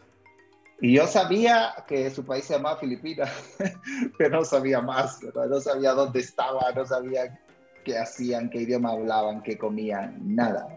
Y 0.83 0.91
yo 0.91 1.07
sabía 1.07 1.73
que 1.87 2.11
su 2.11 2.25
país 2.25 2.43
se 2.43 2.55
llamaba 2.55 2.77
Filipinas, 2.77 3.31
pero 4.17 4.39
no 4.39 4.43
sabía 4.43 4.81
más, 4.81 5.17
no 5.33 5.61
sabía 5.61 5.93
dónde 5.93 6.19
estaba, 6.19 6.73
no 6.73 6.85
sabía 6.85 7.39
qué 7.85 7.97
hacían, 7.97 8.49
qué 8.49 8.63
idioma 8.63 8.91
hablaban, 8.91 9.41
qué 9.43 9.57
comían, 9.57 10.17
nada. 10.35 10.67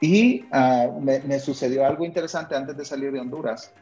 Y 0.00 0.46
ah, 0.52 0.88
me, 1.02 1.38
sucedió 1.38 1.84
algo 1.84 2.06
interesante 2.06 2.56
antes 2.56 2.78
de 2.78 2.84
salir 2.86 3.12
de 3.12 3.20
Honduras. 3.20 3.74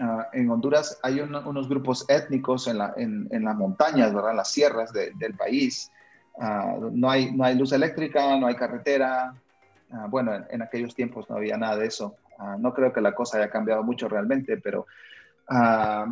Ah, 0.00 0.28
en 0.32 0.50
Honduras 0.50 0.98
hay 1.02 1.20
unos 1.20 1.68
grupos 1.68 2.06
étnicos 2.08 2.68
en, 2.68 2.78
la, 2.78 2.94
en, 2.96 3.28
las 3.44 3.54
montañas, 3.54 4.14
¿verdad? 4.14 4.30
en 4.30 4.38
las 4.38 4.50
sierras 4.50 4.94
del 4.94 5.34
país. 5.36 5.92
Ah, 6.40 6.74
no, 6.90 7.10
hay, 7.10 7.32
no 7.32 7.44
hay 7.44 7.54
luz 7.54 7.72
eléctrica, 7.72 8.34
no 8.38 8.46
hay 8.46 8.54
carretera, 8.54 9.34
bueno, 10.08 10.32
en, 10.48 10.62
aquellos 10.62 10.94
tiempos 10.94 11.28
no 11.28 11.36
había 11.36 11.58
nada 11.58 11.76
de 11.76 11.88
eso. 11.88 12.16
Ah, 12.38 12.56
no 12.58 12.72
creo 12.72 12.92
que 12.92 13.00
la 13.00 13.14
cosa 13.14 13.38
haya 13.38 13.50
cambiado 13.50 13.82
mucho 13.82 14.08
realmente, 14.08 14.56
pero... 14.58 14.86
Ah, 15.48 16.06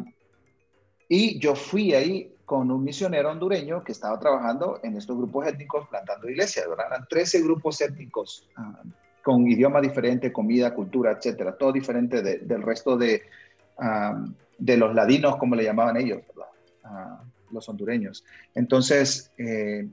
y 1.08 1.38
yo 1.38 1.54
fui 1.54 1.94
ahí 1.94 2.34
con 2.44 2.70
un 2.70 2.82
misionero 2.82 3.30
hondureño 3.30 3.82
que 3.84 3.92
estaba 3.92 4.18
trabajando 4.18 4.80
en 4.82 4.96
estos 4.96 5.16
grupos 5.16 5.46
étnicos 5.46 5.88
plantando 5.88 6.28
iglesias, 6.28 6.68
¿verdad? 6.68 6.86
Eran 6.88 7.06
13 7.08 7.42
grupos 7.42 7.80
étnicos 7.80 8.48
con 9.22 9.46
idioma 9.46 9.80
diferente, 9.80 10.32
comida, 10.32 10.74
cultura, 10.74 11.12
etcétera, 11.12 11.56
todo 11.56 11.72
diferente 11.72 12.22
del 12.22 12.62
resto 12.62 12.96
de, 12.96 13.22
de 14.58 14.76
los 14.76 14.94
ladinos, 14.94 15.36
como 15.36 15.56
le 15.56 15.64
llamaban 15.64 15.96
ellos, 15.96 16.22
¿verdad? 16.28 17.18
los 17.50 17.68
hondureños. 17.68 18.24
Entonces, 18.54 19.32
eh, 19.38 19.88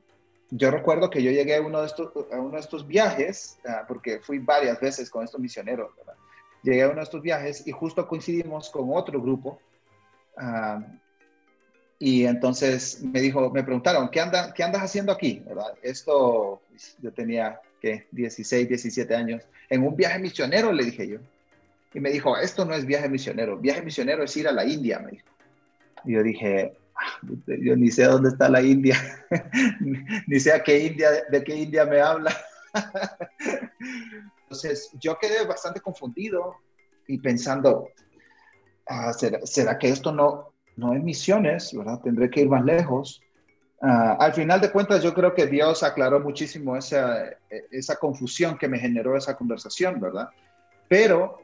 yo 0.52 0.72
recuerdo 0.72 1.10
que 1.10 1.24
yo 1.24 1.32
llegué 1.32 1.56
a 1.56 1.62
uno 1.62 1.82
de 1.82 1.88
estos, 1.88 2.12
a 2.32 2.40
uno 2.40 2.52
de 2.52 2.60
estos 2.60 2.88
viajes, 2.88 3.58
porque 3.88 4.20
fui 4.20 4.40
varias 4.40 4.80
veces 4.80 5.10
con 5.10 5.24
estos 5.24 5.40
misioneros, 5.40 5.92
Llegué 6.64 6.84
a 6.84 6.88
uno 6.88 6.98
de 6.98 7.04
estos 7.04 7.22
viajes 7.22 7.68
y 7.68 7.72
justo 7.72 8.08
coincidimos 8.08 8.70
con 8.70 8.90
otro 8.92 9.22
grupo. 9.22 9.60
Ah, 10.38 10.82
y 12.00 12.26
entonces 12.26 13.02
me 13.02 13.22
dijo, 13.22 13.50
me 13.50 13.64
preguntaron, 13.64 14.10
¿qué, 14.10 14.20
anda, 14.20 14.54
¿qué 14.54 14.64
andas 14.64 14.82
haciendo 14.82 15.12
aquí? 15.12 15.42
¿verdad? 15.46 15.74
Esto, 15.82 16.62
yo 17.00 17.14
tenía, 17.14 17.60
¿qué? 17.82 18.08
16, 18.12 18.68
17 18.68 19.16
años. 19.16 19.44
En 19.70 19.84
un 19.84 19.96
viaje 19.96 20.20
misionero, 20.20 20.72
le 20.72 20.86
dije 20.86 21.08
yo. 21.08 21.20
Y 21.94 22.00
me 22.00 22.10
dijo, 22.10 22.36
esto 22.38 22.66
no 22.66 22.74
es 22.74 22.86
viaje 22.86 23.08
misionero. 23.08 23.58
Viaje 23.58 23.84
misionero 23.84 24.24
es 24.24 24.36
ir 24.36 24.48
a 24.48 24.52
la 24.52 24.66
India, 24.66 25.00
me 25.00 25.12
dijo. 25.12 25.28
Y 26.06 26.14
yo 26.14 26.24
dije, 26.24 26.74
yo 27.48 27.76
ni 27.76 27.90
sé 27.92 28.04
dónde 28.04 28.30
está 28.30 28.50
la 28.50 28.62
India, 28.62 28.98
ni 30.28 30.40
sé 30.40 30.52
a 30.52 30.64
qué 30.64 30.80
India, 30.80 31.10
de 31.30 31.44
qué 31.44 31.56
India 31.56 31.86
me 31.86 32.02
habla. 32.02 32.36
Entonces, 34.54 34.92
yo 35.00 35.18
quedé 35.18 35.48
bastante 35.48 35.82
confundido 35.82 36.58
y 37.08 37.18
pensando, 37.18 37.90
ah, 38.88 39.12
¿será, 39.12 39.80
que 39.80 39.90
esto 39.90 40.12
no, 40.12 40.54
no 40.76 40.94
es 40.94 41.02
misiones, 41.02 41.74
verdad? 41.74 42.00
Tendré 42.02 42.30
que 42.30 42.42
ir 42.42 42.50
más 42.50 42.64
lejos. 42.64 43.20
Ah, 43.82 44.16
al 44.20 44.34
final 44.34 44.62
de 44.62 44.72
cuentas, 44.72 45.02
yo 45.02 45.12
creo 45.16 45.34
que 45.34 45.48
Dios 45.48 45.82
aclaró 45.82 46.20
muchísimo 46.20 46.78
esa, 46.78 47.32
esa 47.72 47.96
confusión 47.96 48.56
que 48.60 48.68
me 48.68 48.78
generó 48.78 49.18
esa 49.18 49.36
conversación, 49.36 50.00
¿verdad? 50.00 50.30
Pero 50.88 51.40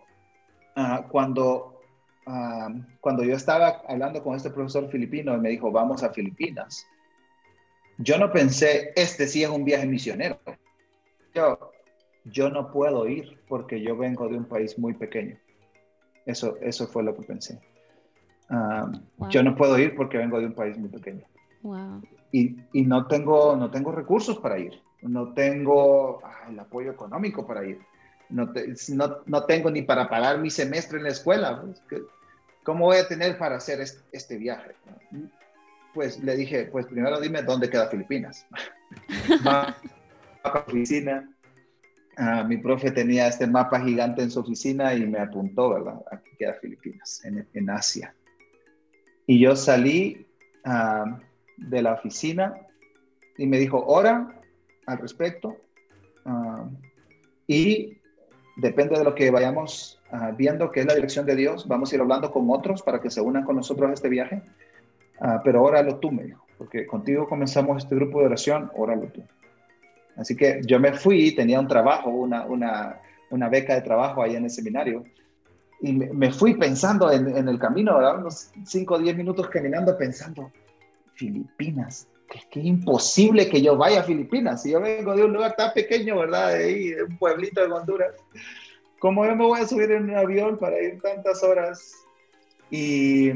ah, 0.75 1.05
cuando 1.09 1.75
cuando 3.01 3.23
yo 3.23 3.35
estaba 3.35 3.81
hablando 3.87 4.21
con 4.21 4.35
este 4.35 4.51
profesor 4.51 4.87
filipino 4.91 5.35
y 5.35 5.39
me 5.39 5.49
dijo, 5.49 5.71
vamos 5.71 6.03
a 6.03 6.11
Filipinas, 6.13 6.85
yo 7.97 8.19
no 8.19 8.31
pensé, 8.31 8.93
este 8.95 9.25
sí 9.25 9.41
es 9.41 9.49
un 9.49 9.65
viaje 9.65 9.87
misionero. 9.87 10.39
Yo, 11.33 11.71
yo 12.31 12.49
no 12.49 12.71
puedo 12.71 13.07
ir 13.07 13.39
porque 13.47 13.81
yo 13.81 13.97
vengo 13.97 14.27
de 14.27 14.37
un 14.37 14.45
país 14.45 14.77
muy 14.77 14.93
pequeño. 14.93 15.37
Eso, 16.25 16.57
eso 16.61 16.87
fue 16.87 17.03
lo 17.03 17.15
que 17.15 17.23
pensé. 17.23 17.59
Yo 19.29 19.43
no 19.43 19.55
puedo 19.55 19.77
ir 19.77 19.95
porque 19.95 20.17
vengo 20.17 20.39
de 20.39 20.47
un 20.47 20.53
país 20.53 20.77
muy 20.77 20.89
pequeño. 20.89 21.23
Y, 22.31 22.57
y, 22.73 22.83
no, 22.83 23.07
tengo, 23.07 23.55
no 23.55 23.69
tengo 23.69 23.91
recursos 23.91 24.37
para 24.39 24.59
ir. 24.59 24.81
No 25.01 25.33
tengo 25.33 26.21
el 26.49 26.59
apoyo 26.59 26.91
económico 26.91 27.45
para 27.45 27.65
ir. 27.65 27.79
No, 28.29 28.51
no, 28.89 29.17
no, 29.25 29.43
tengo 29.45 29.71
ni 29.71 29.81
para 29.81 30.07
pagar 30.09 30.39
mi 30.39 30.49
semestre 30.49 30.97
en 30.97 31.05
la 31.05 31.09
escuela. 31.09 31.61
Pues, 31.61 32.03
¿cómo 32.63 32.85
voy 32.85 32.97
a 32.97 33.07
tener 33.07 33.37
para 33.37 33.55
hacer 33.55 33.79
este, 34.11 34.37
viaje? 34.37 34.75
Pues 35.93 36.23
le 36.23 36.35
dije, 36.35 36.65
pues 36.71 36.85
primero 36.85 37.19
dime 37.19 37.41
dónde 37.41 37.69
queda 37.69 37.87
Filipinas. 37.87 38.45
Va 39.47 39.75
a 40.43 40.53
la 40.53 40.59
oficina. 40.67 41.29
Ah, 42.21 42.43
mi 42.43 42.57
profe 42.57 42.91
tenía 42.91 43.29
este 43.29 43.47
mapa 43.47 43.79
gigante 43.79 44.21
en 44.21 44.29
su 44.29 44.41
oficina 44.41 44.93
y 44.93 45.07
me 45.07 45.19
apuntó, 45.19 45.69
¿verdad? 45.69 46.01
Aquí 46.11 46.31
queda 46.37 46.53
Filipinas, 46.55 47.23
en, 47.23 47.69
Asia. 47.69 48.13
Y 49.25 49.39
yo 49.39 49.55
salí 49.55 50.27
ah, 50.65 51.17
de 51.55 51.81
la 51.81 51.93
oficina 51.93 52.55
y 53.37 53.47
me 53.47 53.57
dijo, 53.57 53.85
ora 53.85 54.37
al 54.85 54.97
respecto. 54.97 55.61
Ah, 56.25 56.67
y 57.47 57.97
depende 58.57 58.97
de 58.97 59.05
lo 59.05 59.15
que 59.15 59.31
vayamos 59.31 60.01
viendo 60.35 60.71
que 60.71 60.81
es 60.81 60.87
la 60.87 60.95
dirección 60.95 61.25
de 61.25 61.35
Dios, 61.35 61.67
vamos 61.67 61.91
a 61.91 61.95
ir 61.95 62.01
hablando 62.01 62.31
con 62.31 62.49
otros 62.49 62.81
para 62.81 62.99
que 62.99 63.11
se 63.11 63.21
unan 63.21 63.45
con 63.45 63.55
nosotros 63.55 63.89
a 63.89 63.93
este 63.93 64.09
viaje. 64.09 64.41
Pero 65.45 65.63
óralo 65.63 65.99
tú, 65.99 66.11
me 66.11 66.23
dijo, 66.23 66.45
porque 66.57 66.85
contigo 66.85 67.29
comenzamos 67.29 67.77
este 67.77 67.95
grupo 67.95 68.19
de 68.19 68.25
oración, 68.25 68.71
óralo 68.75 69.07
tú. 69.07 69.23
Así 70.19 70.35
que 70.35 70.61
yo 70.65 70.79
me 70.79 70.93
fui, 70.93 71.33
tenía 71.33 71.59
un 71.59 71.67
trabajo, 71.67 72.09
una, 72.09 72.45
una, 72.45 72.99
una 73.29 73.49
beca 73.49 73.75
de 73.75 73.81
trabajo 73.81 74.21
ahí 74.21 74.35
en 74.35 74.43
el 74.43 74.49
seminario, 74.49 75.03
y 75.81 75.93
me, 75.93 76.31
fui 76.33 76.55
pensando 76.55 77.09
en, 77.09 77.37
en, 77.37 77.47
el 77.47 77.57
camino, 77.57 77.95
¿verdad? 77.95 78.19
unos 78.19 78.51
5 78.65 78.95
o 78.95 78.99
10 78.99 79.15
minutos 79.15 79.47
caminando 79.47 79.97
pensando, 79.97 80.51
Filipinas, 81.13 82.07
que 82.51 82.59
es 82.59 82.65
imposible 82.65 83.47
que 83.47 83.61
yo 83.61 83.77
vaya 83.77 84.01
a 84.01 84.03
Filipinas, 84.03 84.61
si 84.61 84.71
yo 84.71 84.81
vengo 84.81 85.15
de 85.15 85.23
un 85.23 85.31
lugar 85.31 85.55
tan 85.55 85.71
pequeño, 85.73 86.19
¿verdad? 86.19 86.49
De 86.49 86.65
ahí, 86.65 86.89
de 86.89 87.03
un 87.03 87.17
pueblito 87.17 87.61
de 87.61 87.71
Honduras. 87.71 88.13
¿cómo 88.99 89.25
yo 89.25 89.35
me 89.35 89.45
voy 89.45 89.61
a 89.61 89.67
subir 89.67 89.91
en 89.91 90.03
un 90.03 90.15
avión 90.15 90.57
para 90.57 90.79
ir 90.81 91.01
tantas 91.01 91.41
horas? 91.43 91.93
Y 92.69 93.31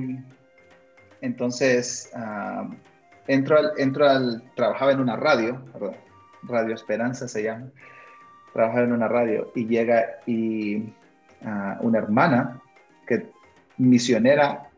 entonces 1.22 2.12
uh, 2.14 2.72
entro, 3.28 3.58
al, 3.58 3.72
entro 3.78 4.08
al, 4.08 4.44
trabajaba 4.56 4.92
en 4.92 5.00
una 5.00 5.16
radio, 5.16 5.60
Radio 6.48 6.76
Esperanza 6.76 7.28
se 7.28 7.44
llama, 7.44 7.72
trabajaba 8.54 8.84
en 8.84 8.94
una 8.94 9.08
radio 9.08 9.52
y 9.56 9.66
llega 9.66 10.20
y 10.26 10.94
una 11.82 11.98
hermana 11.98 12.62
que 13.08 13.30
misionera 13.78 14.70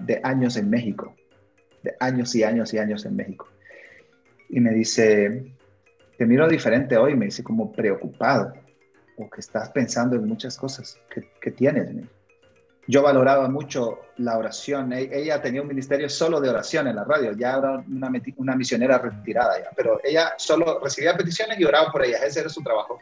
de 0.00 0.20
años 0.22 0.56
en 0.56 0.70
México, 0.70 1.14
de 1.82 1.94
años 2.00 2.34
y 2.34 2.42
años 2.42 2.72
y 2.74 2.78
años 2.78 3.04
en 3.06 3.16
México. 3.16 3.48
Y 4.48 4.60
me 4.60 4.70
dice, 4.70 5.52
te 6.18 6.26
miro 6.26 6.48
diferente 6.48 6.96
hoy, 6.96 7.14
me 7.14 7.26
dice 7.26 7.42
como 7.42 7.72
preocupado, 7.72 8.54
o 9.16 9.30
que 9.30 9.40
estás 9.40 9.70
pensando 9.70 10.16
en 10.16 10.26
muchas 10.26 10.56
cosas 10.56 10.98
que, 11.40 11.50
tienes. 11.50 11.88
Yo 12.88 13.02
valoraba 13.02 13.48
mucho 13.48 14.00
la 14.18 14.38
oración. 14.38 14.92
E, 14.92 15.08
ella 15.12 15.42
tenía 15.42 15.62
un 15.62 15.68
ministerio 15.68 16.08
solo 16.08 16.40
de 16.40 16.50
oración 16.50 16.86
en 16.86 16.96
la 16.96 17.04
radio, 17.04 17.32
ya 17.32 17.56
era 17.58 17.84
una, 17.88 18.10
una 18.36 18.56
misionera 18.56 18.98
retirada 18.98 19.58
ya, 19.58 19.70
pero 19.76 20.00
ella 20.04 20.34
solo 20.38 20.80
recibía 20.82 21.16
peticiones 21.16 21.58
y 21.58 21.64
oraba 21.64 21.90
por 21.90 22.04
ellas, 22.04 22.22
ese 22.22 22.40
era 22.40 22.48
su 22.48 22.62
trabajo 22.62 22.98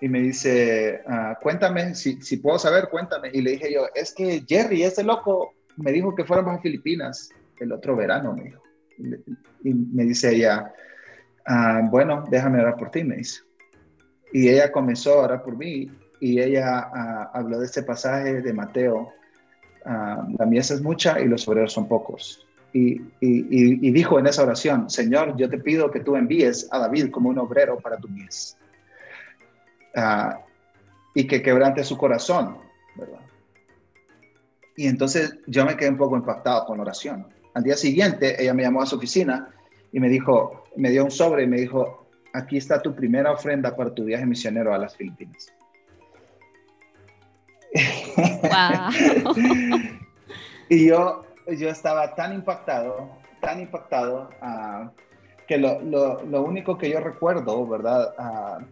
y 0.00 0.08
me 0.08 0.20
dice, 0.20 1.02
ah, 1.06 1.38
cuéntame, 1.40 1.94
si, 1.94 2.36
puedo 2.38 2.58
saber, 2.58 2.88
cuéntame. 2.88 3.30
Y 3.32 3.42
le 3.42 3.52
dije 3.52 3.72
yo, 3.72 3.86
es 3.94 4.14
que 4.14 4.42
Jerry, 4.48 4.82
ese 4.82 5.04
loco, 5.04 5.54
me 5.76 5.92
dijo 5.92 6.14
que 6.14 6.24
fuéramos 6.24 6.56
a 6.56 6.60
Filipinas 6.60 7.30
el 7.58 7.72
otro 7.72 7.94
verano, 7.96 8.34
me 8.34 8.44
dijo. 8.44 8.62
Y 9.62 9.74
me 9.74 10.04
dice 10.04 10.34
ella, 10.34 10.72
ah, 11.46 11.82
bueno, 11.90 12.24
déjame 12.30 12.60
orar 12.60 12.76
por 12.76 12.90
ti, 12.90 13.04
me 13.04 13.16
dice. 13.16 13.42
Y 14.32 14.48
ella 14.48 14.72
comenzó 14.72 15.20
a 15.20 15.24
orar 15.24 15.42
por 15.42 15.56
mí 15.56 15.90
y 16.20 16.40
ella 16.40 16.90
ah, 16.94 17.30
habló 17.34 17.58
de 17.58 17.66
este 17.66 17.82
pasaje 17.82 18.42
de 18.42 18.52
Mateo, 18.52 19.12
la 19.84 20.46
mies 20.46 20.70
es 20.70 20.82
mucha 20.82 21.20
y 21.20 21.26
los 21.26 21.48
obreros 21.48 21.72
son 21.72 21.88
pocos. 21.88 22.46
Y, 22.72 23.00
dijo 23.90 24.18
en 24.18 24.26
esa 24.26 24.44
oración, 24.44 24.88
Señor, 24.90 25.36
yo 25.36 25.48
te 25.48 25.58
pido 25.58 25.90
que 25.90 26.00
tú 26.00 26.14
envíes 26.16 26.68
a 26.70 26.78
David 26.78 27.10
como 27.10 27.30
un 27.30 27.38
obrero 27.38 27.78
para 27.78 27.96
tu 27.96 28.08
mies. 28.08 28.56
Ah, 29.96 30.38
y 31.14 31.26
que 31.26 31.42
quebrante 31.42 31.82
su 31.82 31.96
corazón, 31.96 32.58
¿verdad? 32.94 33.18
Y 34.76 34.86
entonces 34.86 35.36
yo 35.46 35.66
me 35.66 35.76
quedé 35.76 35.90
un 35.90 35.96
poco 35.96 36.16
impactado 36.16 36.64
con 36.66 36.76
la 36.76 36.82
oración. 36.82 37.26
Al 37.54 37.64
día 37.64 37.76
siguiente, 37.76 38.40
ella 38.40 38.54
me 38.54 38.62
llamó 38.62 38.82
a 38.82 38.86
su 38.86 38.96
oficina 38.96 39.48
y 39.90 39.98
me 39.98 40.08
dijo, 40.08 40.64
me 40.76 40.90
dio 40.90 41.04
un 41.04 41.10
sobre 41.10 41.42
y 41.42 41.46
me 41.48 41.60
dijo, 41.60 42.06
aquí 42.32 42.56
está 42.56 42.80
tu 42.80 42.94
primera 42.94 43.32
ofrenda 43.32 43.74
para 43.74 43.92
tu 43.92 44.04
viaje 44.04 44.24
misionero 44.24 44.72
a 44.72 44.78
las 44.78 44.94
Filipinas. 44.96 45.52
Wow. 48.42 49.34
y 50.68 50.88
yo, 50.88 51.24
yo 51.46 51.68
estaba 51.68 52.14
tan 52.14 52.34
impactado, 52.34 53.10
tan 53.40 53.60
impactado, 53.60 54.30
ah, 54.40 54.90
que 55.46 55.58
lo, 55.58 55.80
lo, 55.80 56.22
lo, 56.24 56.42
único 56.42 56.78
que 56.78 56.90
yo 56.90 57.00
recuerdo, 57.00 57.66
¿verdad? 57.66 58.14
Uh, 58.18 58.64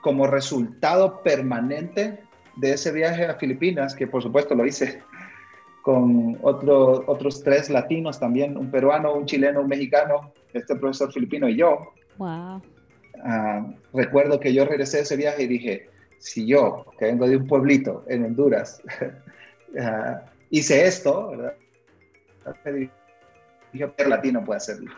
como 0.00 0.26
resultado 0.26 1.22
permanente 1.22 2.20
de 2.56 2.72
ese 2.74 2.92
viaje 2.92 3.26
a 3.26 3.34
Filipinas, 3.34 3.94
que 3.94 4.06
por 4.06 4.22
supuesto 4.22 4.54
lo 4.54 4.66
hice 4.66 5.02
con 5.82 6.38
otro, 6.42 7.04
otros 7.06 7.42
tres 7.42 7.68
latinos 7.68 8.18
también, 8.18 8.56
un 8.56 8.70
peruano, 8.70 9.14
un 9.14 9.26
chileno, 9.26 9.60
un 9.60 9.68
mexicano, 9.68 10.32
este 10.52 10.76
profesor 10.76 11.12
filipino 11.12 11.48
y 11.48 11.56
yo. 11.56 11.92
Wow. 12.16 12.62
Ah, 13.22 13.66
recuerdo 13.92 14.40
que 14.40 14.54
yo 14.54 14.64
regresé 14.64 14.98
de 14.98 15.02
ese 15.02 15.16
viaje 15.16 15.42
y 15.42 15.46
dije, 15.46 15.88
si 16.18 16.46
yo, 16.46 16.86
que 16.98 17.06
vengo 17.06 17.28
de 17.28 17.36
un 17.36 17.46
pueblito 17.46 18.04
en 18.08 18.24
Honduras, 18.24 18.82
uh, 19.74 20.18
hice 20.50 20.86
esto, 20.86 21.30
¿verdad? 21.30 21.54
Dije, 23.72 23.92
latino 24.06 24.44
puede 24.44 24.58
hacerlo. 24.58 24.92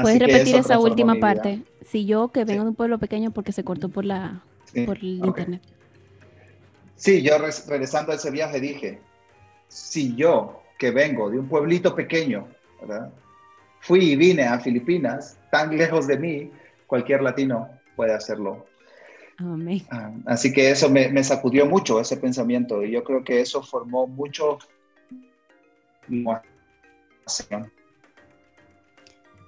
¿Puedes 0.00 0.18
repetir 0.18 0.56
esa 0.56 0.78
última 0.78 1.16
parte? 1.16 1.62
Si 1.84 2.06
yo 2.06 2.28
que 2.28 2.44
vengo 2.44 2.64
de 2.64 2.70
un 2.70 2.74
pueblo 2.74 2.98
pequeño 2.98 3.30
porque 3.30 3.52
se 3.52 3.64
cortó 3.64 3.88
por 3.88 4.04
la 4.04 4.42
por 4.84 4.98
el 4.98 5.24
internet. 5.24 5.62
Sí, 6.96 7.22
yo 7.22 7.38
regresando 7.38 8.12
a 8.12 8.16
ese 8.16 8.30
viaje 8.30 8.60
dije, 8.60 9.00
si 9.68 10.14
yo 10.14 10.62
que 10.78 10.90
vengo 10.90 11.30
de 11.30 11.38
un 11.38 11.48
pueblito 11.48 11.94
pequeño, 11.94 12.48
¿verdad? 12.80 13.12
fui 13.86 14.00
y 14.00 14.16
vine 14.16 14.42
a 14.42 14.58
Filipinas, 14.58 15.38
tan 15.52 15.76
lejos 15.76 16.08
de 16.08 16.18
mí, 16.18 16.50
cualquier 16.88 17.22
latino 17.22 17.70
puede 17.94 18.12
hacerlo. 18.12 18.66
Amén. 19.38 19.82
Ah, 19.90 20.12
así 20.26 20.52
que 20.52 20.70
eso 20.70 20.88
me, 20.88 21.08
me, 21.08 21.22
sacudió 21.22 21.66
mucho, 21.66 22.00
ese 22.00 22.16
pensamiento, 22.16 22.82
y 22.82 22.92
yo 22.92 23.04
creo 23.04 23.22
que 23.22 23.40
eso 23.40 23.62
formó 23.62 24.06
mucho 24.06 24.58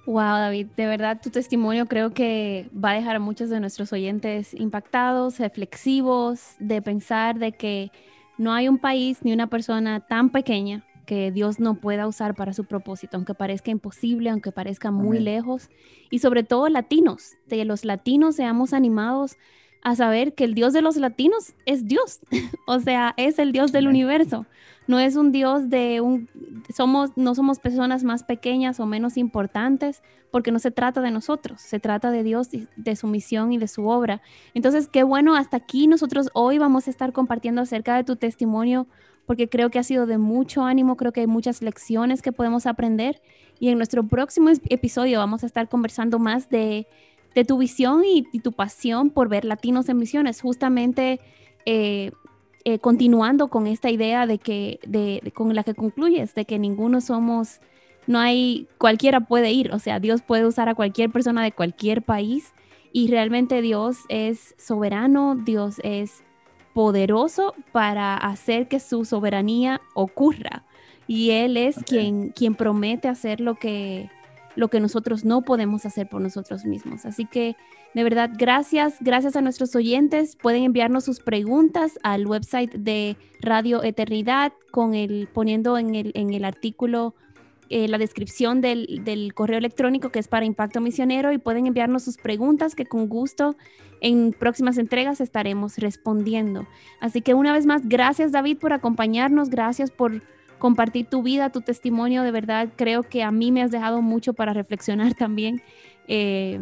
Wow, 0.07 0.15
David, 0.15 0.69
de 0.77 0.87
verdad 0.87 1.21
tu 1.23 1.31
testimonio 1.31 1.87
creo 1.87 2.13
que 2.13 2.69
va 2.73 2.91
a 2.91 2.95
dejar 2.95 3.17
a 3.17 3.21
muchos 3.21 3.51
de 3.51 3.61
nuestros 3.61 3.93
oyentes 3.93 4.55
impactados, 4.55 5.39
reflexivos, 5.39 6.55
de 6.59 6.81
pensar 6.83 7.39
de 7.39 7.53
que 7.53 7.91
no 8.39 8.53
hay 8.53 8.69
un 8.69 8.79
país 8.79 9.19
ni 9.23 9.33
una 9.33 9.49
persona 9.49 10.01
tan 10.01 10.31
pequeña 10.31 10.85
que 11.05 11.31
Dios 11.31 11.59
no 11.59 11.75
pueda 11.75 12.07
usar 12.07 12.35
para 12.35 12.53
su 12.53 12.65
propósito, 12.65 13.17
aunque 13.17 13.35
parezca 13.35 13.71
imposible, 13.71 14.31
aunque 14.31 14.53
parezca 14.53 14.91
muy 14.91 15.19
lejos, 15.21 15.71
y 16.11 16.19
sobre 16.19 16.43
todo 16.43 16.69
latinos, 16.69 17.33
de 17.47 17.65
los 17.65 17.85
latinos 17.85 18.37
seamos 18.37 18.75
animados 18.75 19.37
a 19.83 19.95
saber 19.95 20.35
que 20.35 20.45
el 20.45 20.55
Dios 20.55 20.73
de 20.73 20.83
los 20.83 20.97
latinos 20.97 21.55
es 21.67 21.87
Dios, 21.87 22.21
o 22.67 22.81
sea, 22.81 23.15
es 23.17 23.39
el 23.39 23.53
Dios 23.53 23.73
del 23.73 23.89
universo 23.89 24.47
no 24.89 24.99
es 24.99 25.17
un 25.17 25.31
Dios 25.33 25.69
de 25.69 26.01
un, 26.01 26.29
somos, 26.75 27.11
no 27.15 27.35
somos 27.35 27.61
personas 27.61 28.05
más 28.05 28.25
pequeñas 28.25 28.81
o 28.81 28.87
menos 28.87 29.19
importantes, 29.19 30.03
porque 30.31 30.51
no 30.51 30.59
se 30.59 30.71
trata 30.71 31.03
de 31.03 31.11
nosotros, 31.11 31.61
se 31.61 31.79
trata 31.79 32.11
de 32.11 32.23
Dios, 32.23 32.49
de 32.51 32.97
su 32.97 33.07
misión 33.07 33.53
y 33.53 33.59
de 33.59 33.69
su 33.69 33.87
obra. 33.87 34.23
Entonces, 34.55 34.89
qué 34.89 35.03
bueno, 35.03 35.37
hasta 35.37 35.59
aquí 35.59 35.87
nosotros 35.87 36.31
hoy 36.33 36.59
vamos 36.59 36.87
a 36.87 36.91
estar 36.91 37.13
compartiendo 37.13 37.61
acerca 37.61 37.97
de 37.97 38.05
tu 38.05 38.17
testimonio, 38.17 38.87
porque 39.27 39.51
creo 39.51 39.71
que 39.71 39.79
ha 39.79 39.83
sido 39.83 40.07
de 40.07 40.17
mucho 40.17 40.65
ánimo, 40.65 40.97
creo 40.97 41.13
que 41.13 41.21
hay 41.21 41.27
muchas 41.27 41.61
lecciones 41.61 42.23
que 42.23 42.33
podemos 42.33 42.67
aprender. 42.67 43.21
Y 43.61 43.69
en 43.69 43.77
nuestro 43.77 44.07
próximo 44.07 44.49
episodio 44.71 45.19
vamos 45.19 45.43
a 45.43 45.47
estar 45.47 45.69
conversando 45.69 46.19
más 46.19 46.49
de, 46.49 46.87
tu 47.45 47.59
visión 47.59 48.03
y, 48.05 48.23
tu 48.41 48.53
pasión 48.53 49.11
por 49.11 49.29
ver 49.29 49.45
latinos 49.45 49.89
en 49.89 49.99
misiones. 49.99 50.41
Justamente 50.41 51.21
eh, 51.67 52.13
eh, 52.65 52.79
continuando 52.79 53.49
con 53.49 53.67
esta 53.67 53.91
idea 53.91 54.27
de 54.27 54.39
que, 54.39 54.81
de, 54.87 55.33
con 55.35 55.55
la 55.55 55.65
que 55.65 55.75
concluyes, 55.75 56.35
de 56.35 56.45
que 56.45 56.59
ninguno 56.59 57.01
somos, 57.01 57.61
no 58.07 58.19
hay, 58.19 58.69
cualquiera 58.79 59.21
puede 59.21 59.53
ir, 59.53 59.73
o 59.73 59.79
sea, 59.79 60.01
Dios 60.01 60.23
puede 60.23 60.47
usar 60.47 60.69
a 60.69 60.75
cualquier 60.75 61.11
persona 61.11 61.43
de 61.43 61.53
cualquier 61.53 62.03
país 62.03 62.53
y 62.93 63.09
realmente 63.09 63.63
Dios 63.63 63.99
es 64.09 64.55
soberano, 64.59 65.35
Dios 65.35 65.77
es 65.85 66.25
poderoso 66.75 67.55
para 67.73 68.17
hacer 68.17 68.69
que 68.69 68.81
su 68.81 69.05
soberanía 69.05 69.81
ocurra 69.95 70.65
y 71.07 71.31
Él 71.31 71.57
es 71.57 71.77
quien, 71.85 72.31
quien 72.31 72.55
promete 72.55 73.09
hacer 73.09 73.41
lo 73.41 73.55
que, 73.55 74.11
lo 74.59 74.69
que 74.69 74.81
nosotros 74.81 75.25
no 75.25 75.43
podemos 75.43 75.87
hacer 75.87 76.09
por 76.09 76.21
nosotros 76.21 76.65
mismos. 76.65 77.07
Así 77.07 77.25
que 77.25 77.55
de 77.95 78.03
verdad, 78.03 78.31
gracias, 78.37 78.97
gracias 79.01 79.37
a 79.37 79.41
nuestros 79.41 79.77
oyentes. 79.77 80.35
Pueden 80.35 80.65
enviarnos 80.65 81.05
sus 81.05 81.21
preguntas 81.21 81.99
al 82.03 82.27
website 82.27 82.73
de 82.73 83.17
Radio 83.41 83.85
Eternidad 83.85 84.53
con 84.73 84.95
el, 84.95 85.29
poniendo 85.33 85.79
en 85.79 85.95
el, 85.95 86.11
en 86.15 86.35
el 86.35 86.45
artículo 86.45 87.15
eh, 87.71 87.87
la 87.87 87.99
descripción 87.99 88.61
del, 88.61 89.03
del, 89.05 89.33
correo 89.33 89.59
electrónico 89.59 90.11
que 90.11 90.19
es 90.19 90.27
para 90.27 90.45
Impacto 90.45 90.81
Misionero 90.81 91.33
y 91.33 91.39
pueden 91.39 91.67
enviarnos 91.67 92.03
sus 92.03 92.17
preguntas 92.17 92.75
que 92.75 92.85
con 92.85 93.09
gusto 93.09 93.57
en 94.01 94.33
próximas 94.33 94.77
entregas 94.77 95.21
estaremos 95.21 95.79
respondiendo. 95.79 96.67
Así 96.99 97.23
que 97.23 97.35
una 97.35 97.53
vez 97.53 97.65
más, 97.65 97.89
gracias 97.89 98.33
David 98.33 98.59
por 98.59 98.73
acompañarnos, 98.73 99.51
gracias 99.51 99.93
por 99.93 100.23
compartir 100.59 101.07
tu 101.07 101.23
vida, 101.23 101.51
tu 101.51 101.61
testimonio. 101.61 102.23
De 102.23 102.31
verdad, 102.31 102.69
creo 102.77 103.03
que 103.03 103.23
a 103.23 103.31
mí 103.31 103.53
me 103.53 103.63
has 103.63 103.71
dejado 103.71 104.03
mucho 104.03 104.35
para 104.35 104.53
reflexionar 104.53 105.15
también. 105.19 105.63
Eh, 106.07 106.61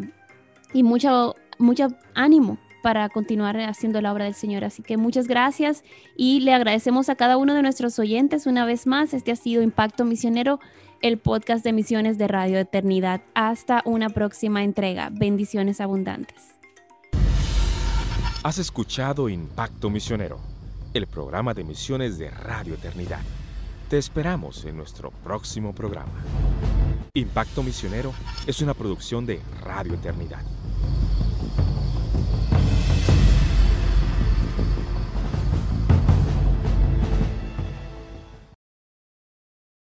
y 0.73 0.83
mucho, 0.83 1.37
mucho 1.59 1.89
ánimo 2.15 2.59
para 2.83 3.09
continuar 3.09 3.59
haciendo 3.61 4.01
la 4.01 4.13
obra 4.13 4.27
del 4.27 4.35
Señor. 4.35 4.65
Así 4.65 4.83
que 4.83 4.97
muchas 4.97 5.27
gracias 5.27 5.83
y 6.17 6.41
le 6.41 6.55
agradecemos 6.55 7.09
a 7.09 7.17
cada 7.17 7.37
uno 7.37 7.55
de 7.55 7.63
nuestros 7.63 7.99
oyentes 7.99 8.47
una 8.47 8.65
vez 8.65 8.87
más. 8.87 9.13
Este 9.13 9.33
ha 9.33 9.37
sido 9.37 9.63
Impacto 9.63 10.05
Misionero, 10.05 10.61
el 11.03 11.19
podcast 11.19 11.65
de 11.65 11.73
misiones 11.73 12.17
de 12.17 12.29
Radio 12.29 12.59
Eternidad. 12.59 13.23
Hasta 13.35 13.83
una 13.85 14.09
próxima 14.11 14.63
entrega. 14.63 15.11
Bendiciones 15.11 15.81
abundantes. 15.81 16.57
Has 18.45 18.59
escuchado 18.59 19.29
Impacto 19.29 19.91
Misionero, 19.91 20.39
el 20.95 21.09
programa 21.09 21.53
de 21.55 21.65
misiones 21.65 22.19
de 22.19 22.31
Radio 22.31 22.75
Eternidad. 22.75 23.19
Te 23.89 23.99
esperamos 23.99 24.65
en 24.65 24.77
nuestro 24.77 25.13
próximo 25.13 25.73
programa. 25.73 26.11
Impacto 27.15 27.63
Misionero 27.63 28.13
es 28.45 28.61
una 28.61 28.75
producción 28.75 29.25
de 29.25 29.41
Radio 29.63 29.95
Eternidad. 29.95 30.43